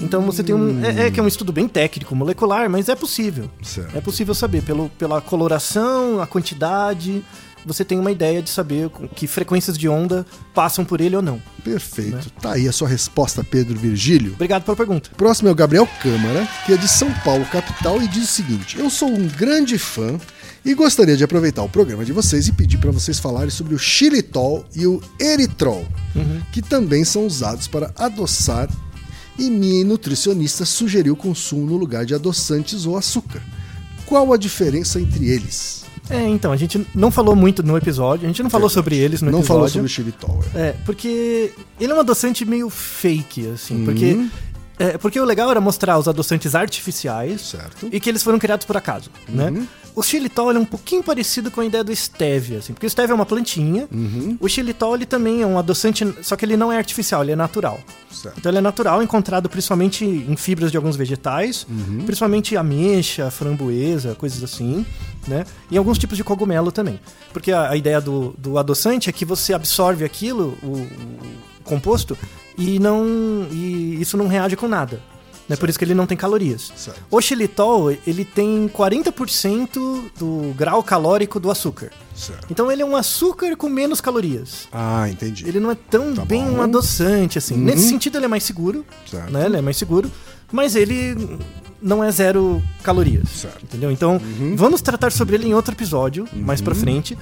[0.00, 0.82] Então você tem um.
[0.82, 3.50] É, é que é um estudo bem técnico, molecular, mas é possível.
[3.62, 3.94] Certo.
[3.96, 4.62] É possível saber.
[4.62, 7.22] Pelo, pela coloração, a quantidade,
[7.66, 11.42] você tem uma ideia de saber que frequências de onda passam por ele ou não.
[11.62, 12.14] Perfeito.
[12.14, 12.22] Né?
[12.40, 14.32] Tá aí a sua resposta, Pedro Virgílio.
[14.32, 15.10] Obrigado pela pergunta.
[15.16, 18.78] Próximo é o Gabriel Câmara, que é de São Paulo, capital, e diz o seguinte:
[18.78, 20.18] Eu sou um grande fã
[20.64, 23.78] e gostaria de aproveitar o programa de vocês e pedir para vocês falarem sobre o
[23.78, 25.86] xilitol e o eritrol,
[26.52, 28.68] que também são usados para adoçar.
[29.38, 33.40] E minha nutricionista sugeriu o consumo no lugar de adoçantes ou açúcar.
[34.04, 35.80] Qual a diferença entre eles?
[36.10, 39.22] É, então, a gente não falou muito no episódio, a gente não falou sobre eles
[39.22, 39.46] no Não episódio.
[39.56, 40.44] falou sobre o xilitol.
[40.54, 40.58] é.
[40.60, 43.84] É, porque ele é um adoçante meio fake, assim, Uhum.
[43.86, 44.26] porque...
[44.80, 47.88] É, porque o legal era mostrar os adoçantes artificiais Certo.
[47.92, 49.34] e que eles foram criados por acaso, Uhum.
[49.50, 49.66] né?
[49.94, 53.12] O xilitol é um pouquinho parecido com a ideia do stevia, assim, porque o stevia
[53.12, 54.38] é uma plantinha, Uhum.
[54.40, 57.36] o xilitol ele também é um adoçante, só que ele não é artificial, ele é
[57.36, 57.78] natural.
[58.10, 58.38] Certo.
[58.38, 62.04] Então ele é natural, encontrado principalmente em fibras de alguns vegetais, Uhum.
[62.06, 64.86] principalmente ameixa, framboesa, coisas assim,
[65.28, 65.44] né?
[65.70, 66.98] E alguns tipos de cogumelo também.
[67.32, 72.18] Porque a, a ideia do, do adoçante é que você absorve aquilo, o, o composto,
[72.58, 73.46] e não.
[73.50, 75.00] e isso não reage com nada.
[75.48, 75.56] Né?
[75.56, 76.72] Por isso que ele não tem calorias.
[76.76, 77.00] Certo.
[77.10, 81.90] O xilitol, ele tem 40% do grau calórico do açúcar.
[82.14, 82.46] Certo.
[82.50, 84.68] Então ele é um açúcar com menos calorias.
[84.72, 85.48] Ah, entendi.
[85.48, 86.58] Ele não é tão Tá bem bom.
[86.58, 87.54] um adoçante, assim.
[87.54, 87.64] Uhum.
[87.64, 88.86] Nesse sentido, ele é mais seguro.
[89.10, 89.32] Certo.
[89.32, 89.46] Né?
[89.46, 90.08] Ele é mais seguro.
[90.52, 91.38] Mas ele
[91.82, 93.28] não é zero calorias.
[93.30, 93.62] Certo.
[93.64, 93.90] Entendeu?
[93.90, 94.20] Então,
[94.56, 96.64] vamos tratar sobre ele em outro episódio, mais Uhum.
[96.64, 97.16] pra frente.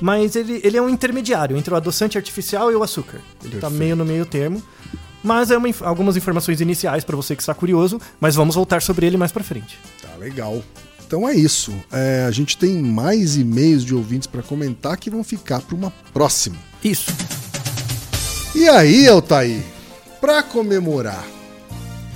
[0.00, 3.18] Mas ele, ele é um intermediário entre o adoçante artificial e o açúcar.
[3.42, 3.70] Ele tá Perfeito.
[3.72, 4.62] meio no meio termo.
[5.22, 7.98] Mas é uma algumas informações iniciais pra você que está curioso.
[8.20, 9.78] Mas vamos voltar sobre ele mais pra frente.
[10.02, 10.62] Tá legal.
[11.06, 11.72] Então é isso.
[11.90, 15.90] É, a gente tem mais e-mails de ouvintes para comentar que vão ficar para uma
[16.12, 16.56] próxima.
[16.82, 17.10] Isso.
[18.54, 19.62] E aí, Altair,
[20.20, 21.24] para comemorar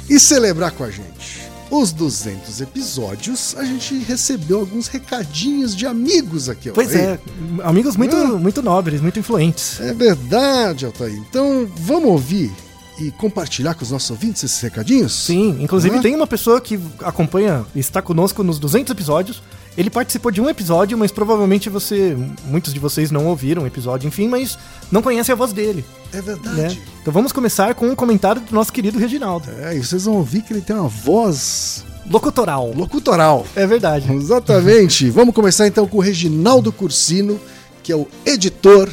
[0.09, 6.49] e celebrar com a gente os 200 episódios, a gente recebeu alguns recadinhos de amigos
[6.49, 6.71] aqui.
[6.71, 7.19] Pois Altair.
[7.61, 7.63] é.
[7.63, 8.25] Amigos muito, Ah.
[8.39, 9.79] muito nobres, muito influentes.
[9.81, 11.13] É verdade, Altair.
[11.29, 12.51] Então vamos ouvir
[12.99, 15.13] e compartilhar com os nossos ouvintes esses recadinhos?
[15.13, 16.01] Sim, inclusive Ah.
[16.01, 19.43] tem uma pessoa que acompanha, está conosco nos 200 episódios.
[19.79, 24.09] Ele participou de um episódio, mas provavelmente você, muitos de vocês não ouviram o episódio,
[24.09, 24.59] enfim, mas
[24.91, 26.23] não conhecem a voz dele, É né?
[26.23, 26.83] verdade.
[27.01, 29.49] Então vamos começar com um comentário do nosso querido Reginaldo.
[29.63, 32.73] É, e vocês vão ouvir que ele tem uma voz Locutoral.
[32.75, 33.47] locutoral.
[33.55, 34.13] É verdade.
[34.13, 35.11] Exatamente.
[35.13, 37.39] Vamos começar então com o Reginaldo Cursino,
[37.83, 38.89] que é o editor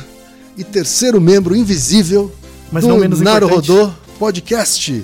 [0.56, 2.32] e terceiro membro invisível
[2.71, 3.48] Mas do não menos Naro.
[3.48, 5.04] Rodô Podcast.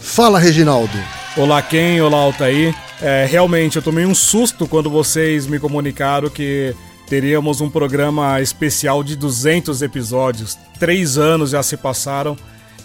[0.00, 0.92] Fala, Reginaldo.
[1.36, 2.00] Olá, Ken.
[2.00, 2.74] Olá, Altair.
[3.02, 6.74] É, realmente, eu tomei um susto quando vocês me comunicaram que
[7.08, 10.58] teríamos um programa especial de 200 episódios.
[10.78, 12.36] Três anos já se passaram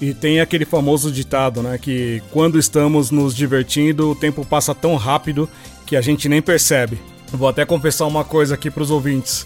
[0.01, 1.77] e tem aquele famoso ditado, né?
[1.77, 5.49] Que quando estamos nos divertindo, o tempo passa tão rápido
[5.85, 6.97] que a gente nem percebe.
[7.31, 9.45] Vou até confessar uma coisa aqui para os ouvintes.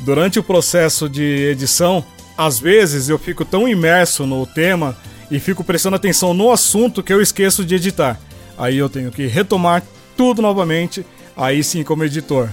[0.00, 2.02] Durante o processo de edição,
[2.36, 4.96] às vezes eu fico tão imerso no tema
[5.30, 8.18] e fico prestando atenção no assunto que eu esqueço de editar.
[8.56, 9.82] Aí eu tenho que retomar
[10.16, 11.04] tudo novamente,
[11.36, 12.48] aí sim como editor.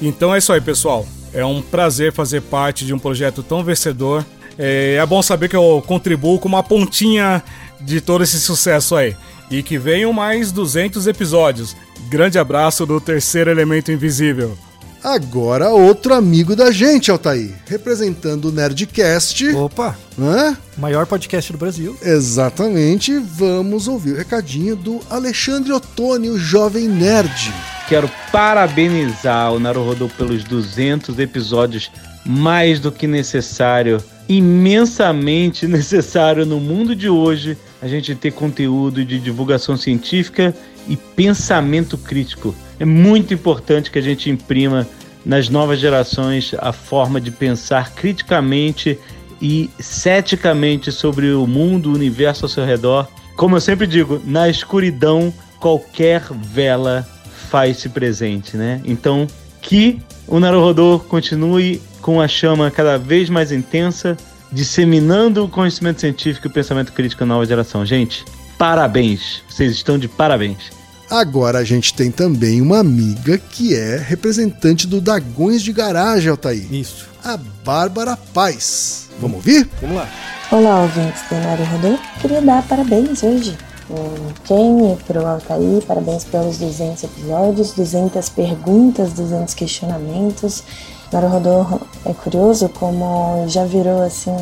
[0.00, 1.06] Então é isso aí, pessoal.
[1.32, 4.24] É um prazer fazer parte de um projeto tão vencedor.
[4.58, 7.42] É, é bom saber que eu contribuo com uma pontinha
[7.80, 9.16] de todo esse sucesso aí.
[9.50, 11.76] E que venham mais 200 episódios.
[12.08, 14.56] Grande abraço do terceiro elemento invisível.
[15.02, 19.48] Agora outro amigo da gente, Altair, representando o Nerdcast.
[19.54, 20.56] Opa, Hã?
[20.76, 21.96] maior podcast do Brasil.
[22.02, 27.52] Exatamente, vamos ouvir o recadinho do Alexandre Ottoni, o jovem nerd.
[27.88, 31.90] Quero parabenizar o Naruhodo pelos 200 episódios
[32.26, 39.20] mais do que necessário, imensamente necessário no mundo de hoje, a gente ter conteúdo de
[39.20, 40.54] divulgação científica
[40.88, 42.54] e pensamento crítico.
[42.78, 44.86] É muito importante que a gente imprima
[45.24, 48.98] nas novas gerações a forma de pensar criticamente
[49.40, 53.08] e ceticamente sobre o mundo, o universo ao seu redor.
[53.36, 57.06] Como eu sempre digo, na escuridão qualquer vela
[57.50, 58.80] faz-se presente, né?
[58.84, 59.26] Então,
[59.62, 64.16] que o Naruhodô continue com a chama cada vez mais intensa,
[64.52, 67.84] disseminando o conhecimento científico e o pensamento crítico na nova geração.
[67.84, 68.24] Gente,
[68.56, 69.42] parabéns!
[69.48, 70.77] Vocês estão de parabéns.
[71.10, 76.70] Agora a gente tem também uma amiga que é representante do Dagões de Garagem, Altair.
[76.70, 77.08] Isso.
[77.24, 79.08] A Bárbara Paz.
[79.18, 79.66] Vamos ouvir?
[79.80, 80.08] Vamos lá.
[80.52, 81.98] Olá, ouvintes do Mário Rodô.
[82.20, 85.82] Queria dar parabéns hoje pro Ken e pro Altair.
[85.86, 90.62] Parabéns pelos 200 episódios, 200 perguntas, 200 questionamentos.
[91.10, 94.36] Mário Rodô é curioso como já virou assim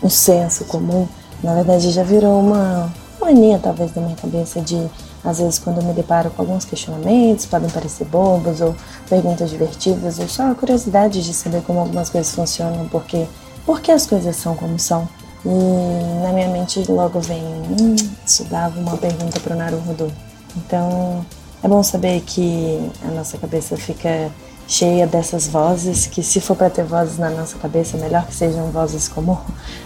[0.00, 1.08] um senso comum.
[1.42, 2.88] Na verdade, já virou uma
[3.20, 4.88] mania, talvez, da minha cabeça de
[5.24, 8.74] às vezes, quando eu me deparo com alguns questionamentos, podem parecer bobos ou
[9.08, 13.26] perguntas divertidas, ou só a curiosidade de saber como algumas coisas funcionam, porque,
[13.66, 15.08] porque as coisas são como são.
[15.44, 20.12] E na minha mente logo vem, hum, isso dava uma pergunta para o Naruhodo.
[20.56, 21.24] Então,
[21.62, 24.30] é bom saber que a nossa cabeça fica
[24.66, 28.34] cheia dessas vozes, que se for para ter vozes na nossa cabeça, é melhor que
[28.34, 29.40] sejam vozes como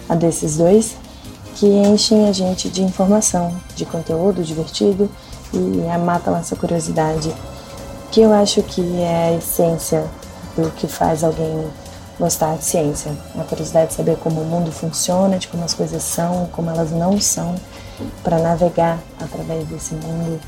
[0.08, 0.96] a desses dois,
[1.54, 5.10] que enchem a gente de informação, de conteúdo divertido
[5.52, 7.32] e matam essa curiosidade,
[8.10, 10.04] que eu acho que é a essência
[10.56, 11.66] do que faz alguém
[12.18, 13.12] gostar de ciência.
[13.38, 16.90] A curiosidade de saber como o mundo funciona, de como as coisas são, como elas
[16.90, 17.54] não são,
[18.22, 20.40] para navegar através desse mundo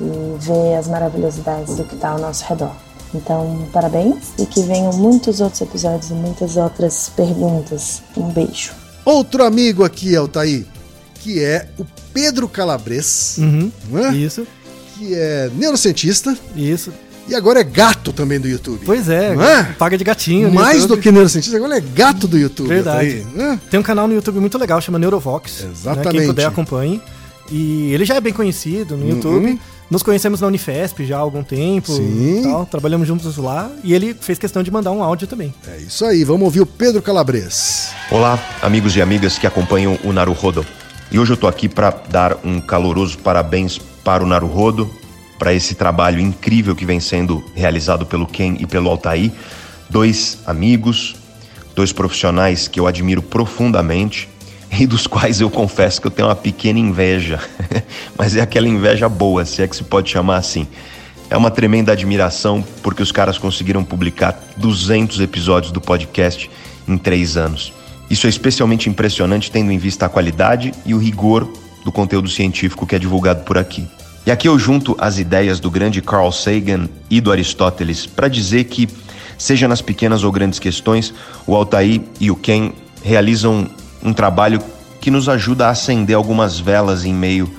[0.00, 2.72] e ver as maravilhosidades do que está ao nosso redor.
[3.14, 8.02] Então, parabéns e que venham muitos outros episódios e muitas outras perguntas.
[8.16, 8.81] Um beijo.
[9.04, 10.64] Outro amigo aqui, Altair,
[11.16, 11.84] que é o
[12.14, 13.70] Pedro Calabres, Uhum.
[13.98, 14.14] é?
[14.14, 14.46] Isso,
[14.96, 16.92] que é neurocientista isso.
[17.28, 18.82] e agora é gato também do YouTube.
[18.84, 19.62] Pois é, é?
[19.78, 20.48] paga de gatinho.
[20.48, 20.96] no Mais YouTube.
[20.96, 22.68] do que neurocientista, agora é gato do YouTube.
[22.68, 23.24] Verdade.
[23.24, 23.60] Altair, né?
[23.70, 25.64] Tem um canal no YouTube muito legal, chama Neurovox.
[25.64, 26.06] Exatamente.
[26.12, 26.18] Né?
[26.18, 27.00] Quem puder acompanhe.
[27.50, 29.58] E ele já é bem conhecido no Uhum.
[29.92, 31.92] Nos conhecemos na Unifesp já há algum tempo.
[31.92, 32.40] Sim.
[32.40, 33.70] e Tal, trabalhamos juntos lá.
[33.84, 35.52] E ele fez questão de mandar um áudio também.
[35.68, 37.90] É isso aí, vamos ouvir o Pedro Calabres.
[38.10, 40.64] Olá, amigos e amigas que acompanham o Naruhodo.
[41.10, 44.90] E hoje eu tô aqui para dar um caloroso parabéns para o Naruhodo,
[45.38, 49.30] para esse trabalho incrível que vem sendo realizado pelo Ken e pelo Altair,
[49.90, 51.16] dois amigos,
[51.76, 54.26] dois profissionais que eu admiro profundamente
[54.78, 57.38] e dos quais eu confesso que eu tenho uma pequena inveja,
[58.16, 60.66] mas é aquela inveja boa, se é que se pode chamar assim.
[61.28, 66.50] É uma tremenda admiração porque os caras conseguiram publicar 200 episódios do podcast
[66.86, 67.72] em três anos.
[68.10, 71.50] Isso é especialmente impressionante tendo em vista a qualidade e o rigor
[71.84, 73.86] do conteúdo científico que é divulgado por aqui.
[74.26, 78.64] E aqui eu junto as ideias do grande Carl Sagan e do Aristóteles para dizer
[78.64, 78.86] que,
[79.38, 81.14] seja nas pequenas ou grandes questões,
[81.46, 83.68] o Altair e o Ken realizam
[84.02, 84.62] um trabalho
[85.00, 87.52] que nos ajuda a acender algumas velas em meio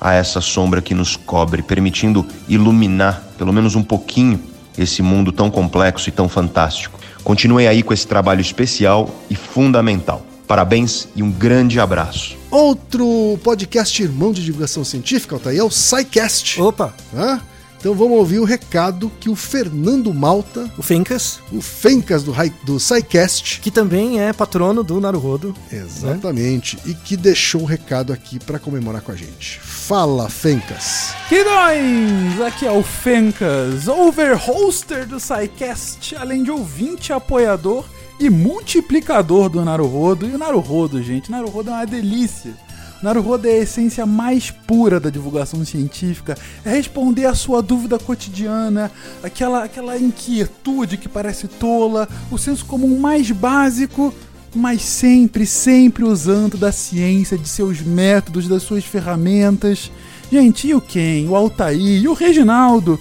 [0.00, 4.40] a essa sombra que nos cobre, permitindo iluminar, pelo menos um pouquinho,
[4.78, 6.98] esse mundo tão complexo e tão fantástico.
[7.22, 10.24] Continue aí com esse trabalho especial e fundamental.
[10.48, 12.36] Parabéns e um grande abraço.
[12.50, 16.60] Outro podcast irmão de divulgação científica, Altair, é o SciCast.
[16.60, 17.40] Opa, né?
[17.80, 22.78] Então vamos ouvir o recado que o Fernando Malta, o Fencas, o Fencas do, do
[22.78, 25.54] SciCast, que também é patrono do Naruhodo.
[25.72, 29.58] exatamente, e que deixou um recado aqui para comemorar com a gente.
[29.60, 31.14] Fala, Fencas.
[31.26, 32.38] Queridões!
[32.46, 37.86] Aqui é o Fencas, overhoster do SciCast, além de ouvinte, apoiador
[38.20, 40.26] e multiplicador do Naruhodo.
[40.26, 42.52] E o Naruhodo, gente, Naruhodo é uma delícia.
[43.02, 48.90] Naruhodo é a essência mais pura da divulgação científica, é responder a sua dúvida cotidiana,
[49.22, 54.12] aquela, aquela inquietude que parece tola, o senso comum mais básico,
[54.54, 59.90] mas sempre, sempre usando da ciência, de seus métodos, das suas ferramentas.
[60.30, 63.00] Gente, e o Ken, o Altair e o Reginaldo?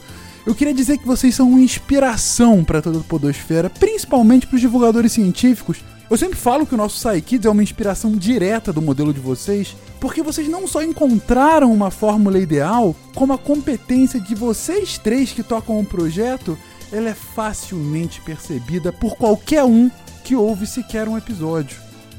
[0.50, 4.62] Eu queria dizer que vocês são uma inspiração para toda a Podosfera, principalmente para os
[4.62, 5.78] divulgadores científicos.
[6.10, 9.76] Eu sempre falo que o nosso Psykids é uma inspiração direta do modelo de vocês,
[10.00, 15.44] porque vocês não só encontraram uma fórmula ideal, como a competência de vocês três que
[15.44, 16.58] tocam o projeto
[16.92, 19.92] ela é facilmente percebida por qualquer um
[20.24, 21.78] que ouve sequer um episódio.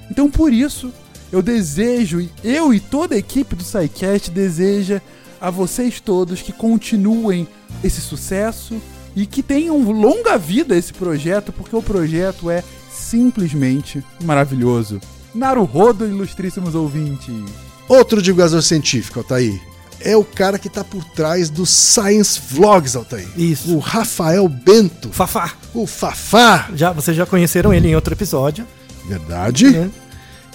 [0.09, 0.93] Então por isso,
[1.33, 5.03] eu desejo, eu e toda a equipe do SciCast deseja
[5.41, 7.49] a vocês todos que continuem
[7.83, 8.81] esse sucesso
[9.17, 15.01] e que tenham longa vida esse projeto, porque o projeto é simplesmente maravilhoso.
[15.35, 17.35] Naruhodo, ilustríssimos ouvintes.
[17.89, 19.61] Outro divulgador científico, Altair,
[20.01, 23.29] é o cara que tá por trás do Science Vlogs, Altair.
[23.37, 23.75] Isso.
[23.75, 25.11] O Rafael Bento.
[25.11, 25.53] Fafá.
[25.75, 26.69] O Fafá.
[26.75, 28.67] Já, vocês já conheceram ele em outro episódio.
[29.07, 29.71] Verdade.
[29.71, 29.91] né?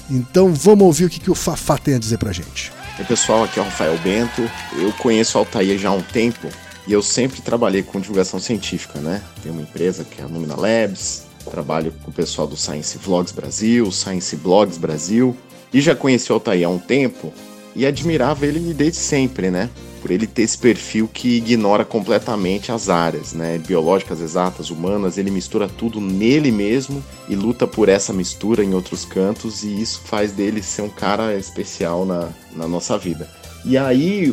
[0.10, 2.72] Então vamos ouvir o que, que o Fafá tem a dizer pra gente.
[2.98, 4.50] Oi pessoal, aqui é o Rafael Bento.
[4.72, 6.48] Eu conheço o Altair já há um tempo
[6.88, 9.22] e eu sempre trabalhei com divulgação científica, né?
[9.44, 13.34] Tenho uma empresa que é a Lumina Labs, trabalho com o pessoal do Science Vlogs
[13.34, 15.36] Brasil, Science Blogs Brasil
[15.74, 17.34] e já conheci o Altair há um tempo
[17.76, 19.70] e admirava ele desde sempre, né?
[20.06, 23.58] Por ele ter esse perfil que ignora completamente as áreas, né?
[23.58, 29.04] Biológicas, exatas, humanas, ele mistura tudo nele mesmo e luta por essa mistura em outros
[29.04, 33.28] cantos, e isso faz dele ser um cara especial na, na nossa vida.
[33.66, 34.32] E aí,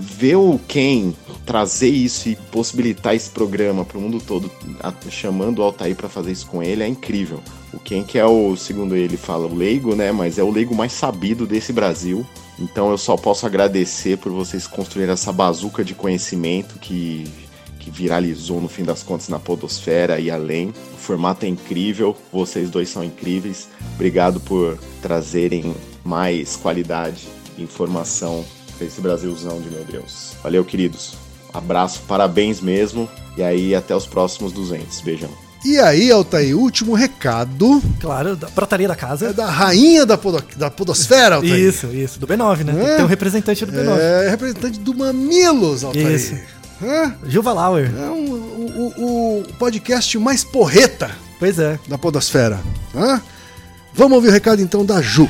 [0.00, 1.12] ver o Ken
[1.44, 4.50] trazer isso e possibilitar esse programa para o mundo todo,
[4.82, 7.40] a- chamando o Altair para fazer isso com ele, é incrível.
[7.72, 10.10] O Ken, que é o, segundo ele fala, o leigo, né?
[10.10, 12.26] Mas é o leigo mais sabido desse Brasil.
[12.58, 17.24] Então eu só posso agradecer por vocês construírem essa bazuca de conhecimento que,
[17.78, 20.68] que viralizou no fim das contas na Podosfera e além.
[20.68, 23.68] O formato é incrível, vocês dois são incríveis.
[23.94, 28.44] Obrigado por trazerem mais qualidade informação
[28.84, 30.32] esse Brasilzão de meu Deus.
[30.42, 31.14] Valeu, queridos.
[31.52, 33.08] Abraço, parabéns mesmo.
[33.36, 35.00] E aí, até os próximos 200.
[35.00, 35.30] Beijão.
[35.64, 37.82] E aí, Altair, último recado.
[38.00, 39.28] Claro, da prataria da casa.
[39.28, 41.54] É da rainha da, podo- da podosfera, Altair.
[41.58, 42.18] Isso, isso.
[42.18, 42.72] Do B9, né?
[42.72, 43.98] Tem que ter um representante do B9.
[43.98, 46.12] É, representante do Mamilos, Altair.
[46.12, 46.34] Isso.
[46.82, 47.14] Hã?
[47.26, 47.92] Gilva Lauer.
[47.94, 51.78] É um- o, o- o podcast mais porreta Pois é.
[51.86, 52.58] da podosfera.
[52.94, 53.20] Hã?
[53.92, 55.28] Vamos ouvir o recado então da Ju.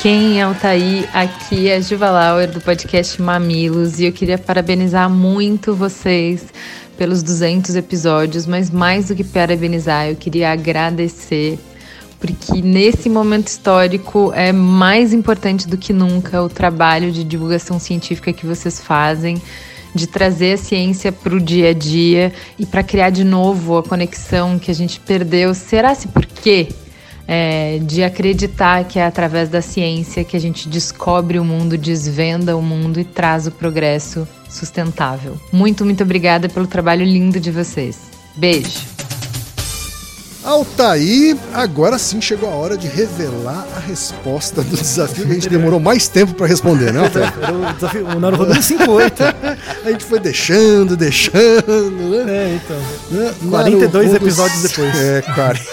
[0.00, 1.08] Quem é o Taí?
[1.12, 6.44] Aqui é Juva Lauer do podcast Mamilos e eu queria parabenizar muito vocês
[6.98, 11.58] pelos 200 episódios, mas mais do que parabenizar, eu queria agradecer
[12.20, 18.32] porque nesse momento histórico é mais importante do que nunca o trabalho de divulgação científica
[18.32, 19.40] que vocês fazem,
[19.94, 23.82] de trazer a ciência para o dia a dia e para criar de novo a
[23.82, 25.54] conexão que a gente perdeu.
[25.54, 26.68] Será-se por quê?
[27.28, 32.56] É, de acreditar que é através da ciência que a gente descobre o mundo, desvenda
[32.56, 35.36] o mundo e traz o progresso sustentável.
[35.52, 37.98] Muito, muito obrigada pelo trabalho lindo de vocês.
[38.36, 38.78] Beijo!
[40.44, 45.48] Altair, agora sim chegou a hora de revelar a resposta do desafio que a gente
[45.48, 47.00] demorou mais tempo pra responder, né?
[47.42, 49.24] Era o desafio, o Naruhodo 158.
[49.84, 52.32] A gente foi deixando, deixando, né?
[52.52, 52.76] É, então.
[53.10, 53.34] Né?
[53.50, 54.96] 42 Naruhodo- episódios depois.
[54.96, 55.64] É, 40.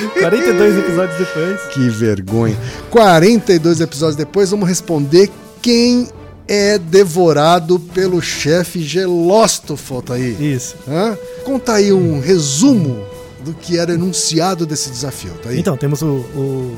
[0.00, 1.60] 42 episódios depois.
[1.72, 2.56] Que vergonha.
[2.90, 5.30] 42 episódios depois, vamos responder
[5.62, 6.08] quem
[6.46, 10.40] é devorado pelo chefe Gelóstofo, Altair.
[10.40, 10.76] Isso.
[10.86, 11.16] Hã?
[11.44, 13.04] Conta aí um resumo
[13.40, 15.60] do que era enunciado desse desafio, tá aí?
[15.60, 16.76] Então, temos o, o,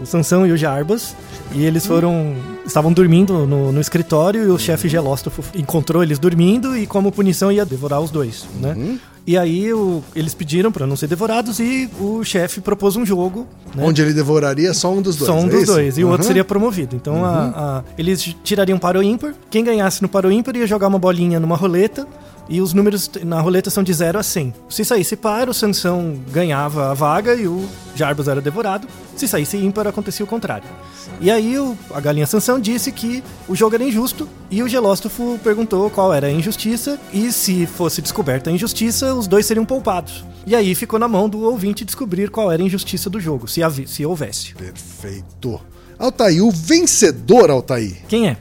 [0.00, 1.14] o Sansão e o Jarbas.
[1.52, 2.34] E eles foram.
[2.66, 7.52] Estavam dormindo no, no escritório e o chefe Gelóstofo encontrou eles dormindo e, como punição,
[7.52, 8.98] ia devorar os dois, né?
[9.26, 13.46] E aí o- eles pediram pra não ser devorados e o chefe propôs um jogo.
[13.74, 13.82] Né?
[13.86, 15.26] Onde ele devoraria só um dos dois.
[15.30, 15.72] Só um é dos isso?
[15.72, 15.96] dois.
[15.98, 16.26] E o outro Aham.
[16.28, 16.96] seria promovido.
[16.96, 17.24] Então Uhum.
[17.24, 19.34] a- a- eles tirariam para o ímpar.
[19.50, 22.06] Quem ganhasse no para o ímpar ia jogar uma bolinha numa roleta.
[22.48, 24.52] E os números na roleta são de 0 a 100.
[24.68, 28.86] Se saísse par, o Sansão ganhava a vaga e o Jarbas era devorado.
[29.16, 30.68] Se saísse ímpar, acontecia o contrário.
[31.20, 35.38] E aí o- a galinha Sansão disse que o jogo era injusto e o Gelóstofo
[35.42, 40.24] perguntou qual era a injustiça e se fosse descoberta a injustiça, os dois seriam poupados.
[40.46, 43.60] E aí ficou na mão do ouvinte descobrir qual era a injustiça do jogo, se,
[43.86, 44.54] se houvesse.
[44.54, 45.60] Perfeito.
[45.98, 48.36] Altair, o vencedor, Altair, Quem é?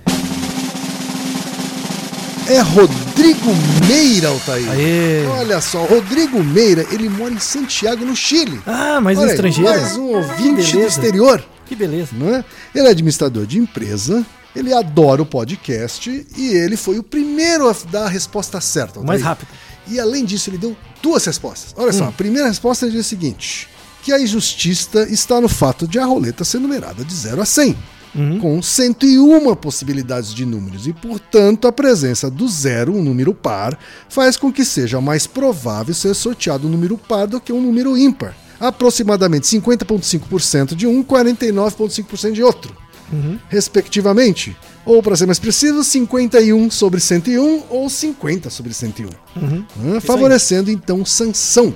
[2.48, 3.52] É Rodrigo
[3.88, 4.70] Meira, Altair.
[4.72, 5.26] Aê.
[5.28, 8.62] Olha só, Rodrigo Meira, ele mora em Santiago, no Chile.
[8.66, 9.70] Ah, mais um Olha aí, estrangeiro.
[9.70, 11.44] Mais um Que ouvinte do exterior.
[11.66, 12.10] Que beleza.
[12.14, 12.44] Não é?
[12.76, 14.26] Ele é administrador de empresa,
[14.56, 19.00] ele adora o podcast e ele foi o primeiro a dar a resposta certa.
[19.00, 19.38] O mais Altair.
[19.40, 19.50] rápido.
[19.88, 21.74] E além disso, ele deu duas respostas.
[21.78, 22.10] Olha só, Hum.
[22.10, 23.68] a primeira resposta diz o seguinte:
[24.02, 27.76] que a injustiça está no fato de a roleta ser numerada de 0 a 100,
[28.16, 28.40] Uhum.
[28.40, 34.38] com 101 possibilidades de números, e portanto a presença do zero, um número par, faz
[34.38, 38.36] com que seja mais provável ser sorteado um número par do que um número ímpar.
[38.60, 43.38] Aproximadamente 50,5% de um, 49,5% de outro Uhum.
[43.48, 44.56] respectivamente.
[44.86, 49.10] Ou, para ser mais preciso, 51 sobre 101 ou 50 sobre 101.
[49.36, 49.66] Uhum.
[49.86, 50.00] Hã?
[50.00, 51.74] favorecendo então Sansão.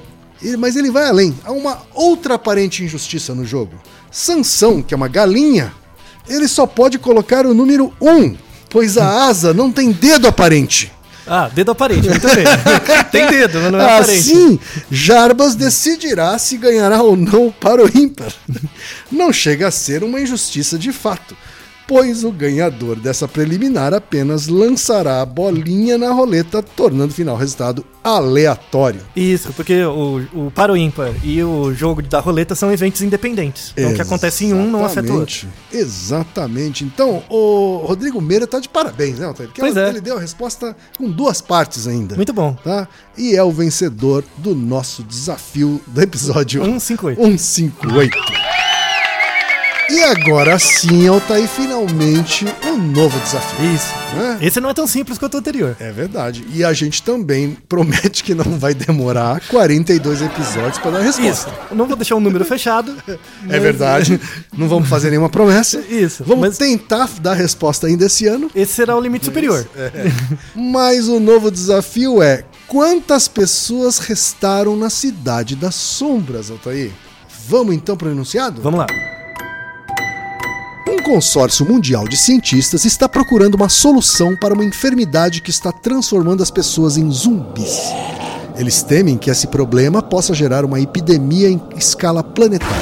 [0.58, 1.34] Mas ele vai além.
[1.44, 3.74] Há uma outra aparente injustiça no jogo.
[4.12, 5.74] Sansão, que é uma galinha,
[6.30, 8.36] ele só pode colocar o número 1,
[8.70, 10.92] pois a asa não tem dedo aparente.
[11.30, 12.46] Ah, dedo aparente, muito bem.
[13.12, 14.32] Tem dedo, mas não é aparente.
[14.32, 14.58] Assim,
[14.90, 18.32] Jarbas decidirá se ganhará ou não para o ímpar.
[19.12, 21.36] Não chega a ser uma injustiça de fato,
[21.88, 27.86] pois o ganhador dessa preliminar apenas lançará a bolinha na roleta, tornando o final resultado
[28.04, 29.02] aleatório.
[29.16, 33.74] Isso, porque o, o para o ímpar e o jogo da roleta são eventos independentes.
[33.76, 35.48] Então o que acontece em um não afeta o outro.
[35.72, 36.84] Exatamente.
[36.84, 39.50] Então, o Rodrigo Meira tá de parabéns, né, Altair?
[39.50, 39.90] Porque Pois é.
[39.90, 42.16] ele deu a resposta com duas partes ainda.
[42.16, 42.54] Muito bom.
[42.64, 42.88] Tá?
[43.18, 47.22] E é o vencedor do nosso desafio do episódio 158.
[47.22, 48.47] 158.
[49.90, 53.74] E agora sim, Altair, finalmente um novo desafio.
[53.74, 53.94] Isso.
[54.16, 54.38] Né?
[54.42, 55.78] Esse não é tão simples quanto o anterior.
[55.80, 56.46] É verdade.
[56.54, 61.50] E a gente também promete que não vai demorar 42 episódios para dar a resposta.
[61.50, 61.76] Isso.
[61.76, 62.94] Não vou deixar um número fechado.
[63.48, 64.20] É mas- verdade.
[64.58, 65.80] Não vamos fazer nenhuma promessa.
[65.90, 66.24] Isso.
[66.26, 68.52] Vamos tentar dar a resposta ainda esse ano.
[68.54, 69.66] Esse será o limite superior.
[69.76, 69.92] É.
[70.56, 76.92] Mas o novo desafio é: quantas pessoas restaram na Cidade das Sombras, Altair?
[77.48, 78.62] Vamos então para o enunciado?
[78.62, 78.88] Vamos lá.
[81.08, 86.52] Consórcio mundial de cientistas está procurando uma solução para uma enfermidade que está transformando as
[86.52, 87.80] pessoas em zumbis.
[88.58, 92.76] Eles temem que esse problema possa gerar uma epidemia em escala planetária.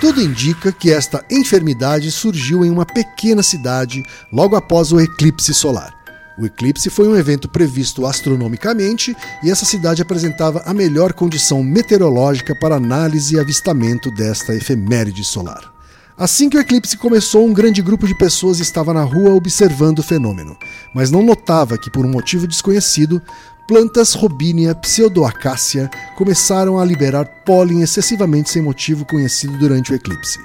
[0.00, 5.92] Tudo indica que esta enfermidade surgiu em uma pequena cidade logo após o eclipse solar.
[6.38, 12.54] O eclipse foi um evento previsto astronomicamente e essa cidade apresentava a melhor condição meteorológica
[12.54, 15.73] para análise e avistamento desta efeméride solar.
[16.16, 20.02] Assim que o eclipse começou, um grande grupo de pessoas estava na rua observando o
[20.02, 20.56] fenômeno,
[20.94, 23.20] mas não notava que, por um motivo desconhecido,
[23.66, 30.38] plantas Robinia pseudoacácea começaram a liberar pólen excessivamente sem motivo conhecido durante o eclipse.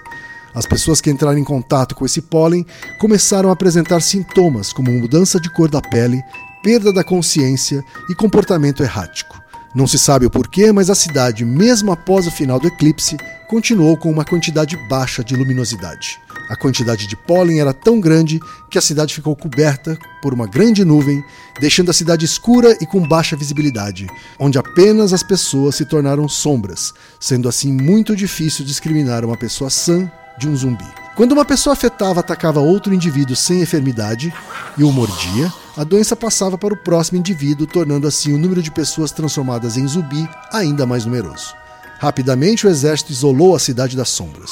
[0.56, 2.66] As pessoas que entraram em contato com esse pólen
[2.98, 6.20] começaram a apresentar sintomas como mudança de cor da pele,
[6.64, 9.39] perda da consciência e comportamento errático.
[9.74, 13.18] Não se sabe o porquê, mas a cidade, mesmo após o final do eclipse,
[13.48, 16.20] continuou com uma quantidade baixa de luminosidade.
[16.50, 18.40] A quantidade de pólen era tão grande
[18.72, 21.24] que a cidade ficou coberta por uma grande nuvem,
[21.60, 24.08] deixando a cidade escura e com baixa visibilidade,
[24.40, 30.12] onde apenas as pessoas se tornaram sombras, sendo assim muito difícil discriminar uma pessoa sã
[30.40, 30.88] de um zumbi.
[31.16, 34.34] Quando uma pessoa afetada atacava outro indivíduo sem enfermidade
[34.78, 38.72] e o mordia, a doença passava para o próximo indivíduo, tornando assim o número de
[38.72, 41.54] pessoas transformadas em zumbi ainda mais numeroso.
[42.00, 44.52] Rapidamente, o exército isolou a cidade das sombras.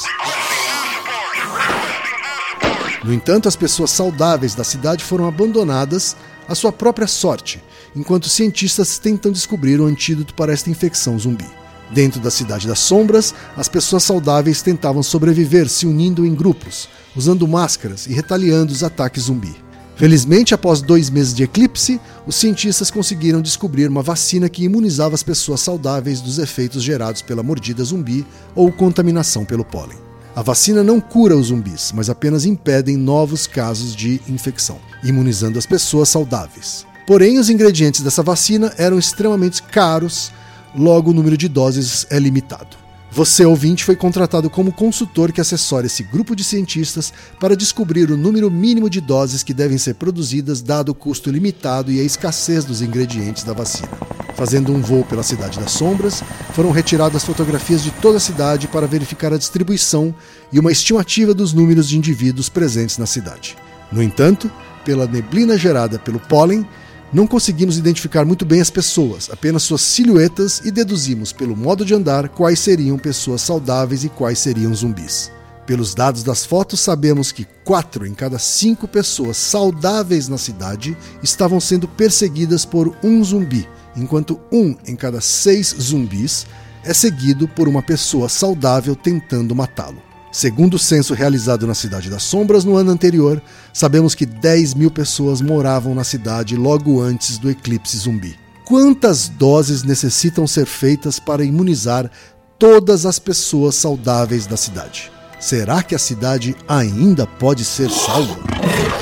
[3.02, 6.14] No entanto, as pessoas saudáveis da cidade foram abandonadas
[6.46, 7.62] à sua própria sorte,
[7.96, 11.48] enquanto cientistas tentam descobrir o antídoto para esta infecção zumbi.
[11.92, 17.48] Dentro da Cidade das Sombras, as pessoas saudáveis tentavam sobreviver se unindo em grupos, usando
[17.48, 19.56] máscaras e retaliando os ataques zumbi.
[19.96, 25.24] Felizmente, após dois meses de eclipse, os cientistas conseguiram descobrir uma vacina que imunizava as
[25.24, 28.24] pessoas saudáveis dos efeitos gerados pela mordida zumbi
[28.54, 29.98] ou contaminação pelo pólen.
[30.36, 35.66] A vacina não cura os zumbis, mas apenas impedem novos casos de infecção, imunizando as
[35.66, 36.86] pessoas saudáveis.
[37.04, 40.30] Porém, os ingredientes dessa vacina eram extremamente caros,
[40.78, 42.76] logo o número de doses é limitado.
[43.10, 48.16] Você, ouvinte, foi contratado como consultor que assessora esse grupo de cientistas para descobrir o
[48.16, 52.64] número mínimo de doses que devem ser produzidas, dado o custo limitado e a escassez
[52.64, 53.88] dos ingredientes da vacina.
[54.36, 56.22] Fazendo um voo pela Cidade das Sombras,
[56.52, 60.14] foram retiradas fotografias de toda a cidade para verificar a distribuição
[60.52, 63.56] e uma estimativa dos números de indivíduos presentes na cidade.
[63.90, 64.48] No entanto,
[64.84, 66.64] pela neblina gerada pelo pólen,
[67.12, 71.94] não conseguimos identificar muito bem as pessoas, apenas suas silhuetas e deduzimos pelo modo de
[71.94, 75.30] andar quais seriam pessoas saudáveis e quais seriam zumbis.
[75.66, 81.60] Pelos dados das fotos, sabemos que quatro em cada cinco pessoas saudáveis na cidade estavam
[81.60, 86.46] sendo perseguidas por um zumbi, enquanto um em cada seis zumbis
[86.84, 90.07] é seguido por uma pessoa saudável tentando matá-lo.
[90.30, 94.90] Segundo o censo realizado na Cidade das Sombras no ano anterior, sabemos que 10 mil
[94.90, 98.36] pessoas moravam na cidade logo antes do eclipse zumbi.
[98.64, 102.10] Quantas doses necessitam ser feitas para imunizar
[102.58, 105.10] todas as pessoas saudáveis da cidade?
[105.40, 108.36] Será que a cidade ainda pode ser salva?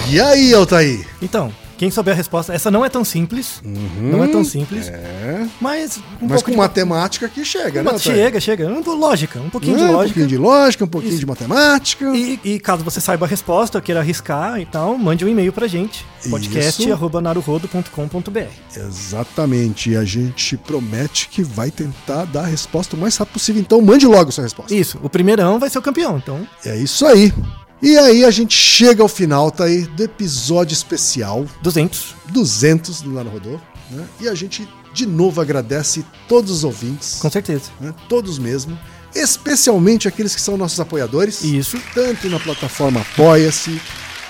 [0.09, 1.05] E aí, Altair?
[1.21, 3.61] Então, Quem souber a resposta, essa não é tão simples.
[4.01, 4.89] Não é tão simples.
[4.89, 5.47] É.
[5.61, 7.99] Mas um Mas pouco com de- matemática que chega, né?
[7.99, 8.67] Chega, chega.
[8.67, 10.05] Um, lógica, um pouquinho É, de Um lógica.
[10.05, 12.17] pouquinho de lógica, um pouquinho de matemática.
[12.17, 15.53] E, e caso você saiba a resposta, ou queira arriscar e tal, mande um e-mail
[15.53, 16.05] pra gente.
[16.31, 18.41] podcast.naruhodo.com.br
[18.77, 19.91] Exatamente.
[19.91, 23.61] E a gente promete que vai tentar dar a resposta o mais rápido possível.
[23.61, 24.75] Então mande logo a sua resposta.
[24.75, 26.47] Isso, o primeirão vai ser o campeão, então.
[26.65, 27.33] É isso aí.
[27.83, 31.45] E aí a gente chega ao final, tá aí, do episódio especial.
[31.63, 32.15] 200.
[32.31, 33.61] 200 do Lano Rodô.
[33.91, 34.05] Né?
[34.21, 37.19] E a gente, de novo, agradece todos os ouvintes.
[37.21, 37.71] Com certeza.
[37.81, 37.95] né?
[38.09, 38.79] Todos mesmo.
[39.15, 41.43] Especialmente aqueles que são nossos apoiadores.
[41.43, 41.79] Isso.
[41.95, 43.81] Tanto na plataforma Apoia-se,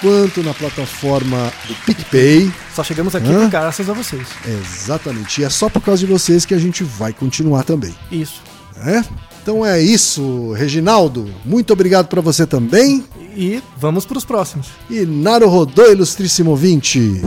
[0.01, 2.53] quanto na plataforma do PicPay.
[2.75, 3.49] Só chegamos aqui Hã?
[3.49, 4.27] graças a vocês.
[4.47, 5.41] Exatamente.
[5.41, 7.95] E é só por causa de vocês que a gente vai continuar também.
[8.11, 8.43] Isso.
[8.77, 9.05] né?
[9.43, 11.33] Então é isso, Reginaldo.
[11.45, 13.05] Muito obrigado para você também.
[13.37, 14.69] E vamos pros próximos.
[14.89, 17.21] E Naru Rodô, ilustríssimo ouvinte.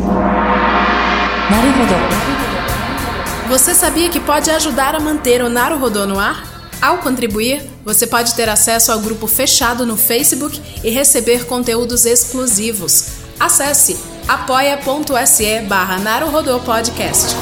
[3.48, 6.44] Você sabia que pode ajudar a manter o Naruhodô no ar?
[6.82, 13.08] Ao contribuir, você pode ter acesso ao grupo fechado no Facebook e receber conteúdos exclusivos.
[13.40, 13.98] Acesse
[14.28, 17.36] apoia.se barra Naruhodô Podcast.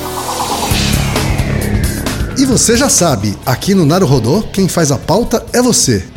[2.38, 6.16] E você já sabe, aqui no Naru Rodô, quem faz a pauta é você.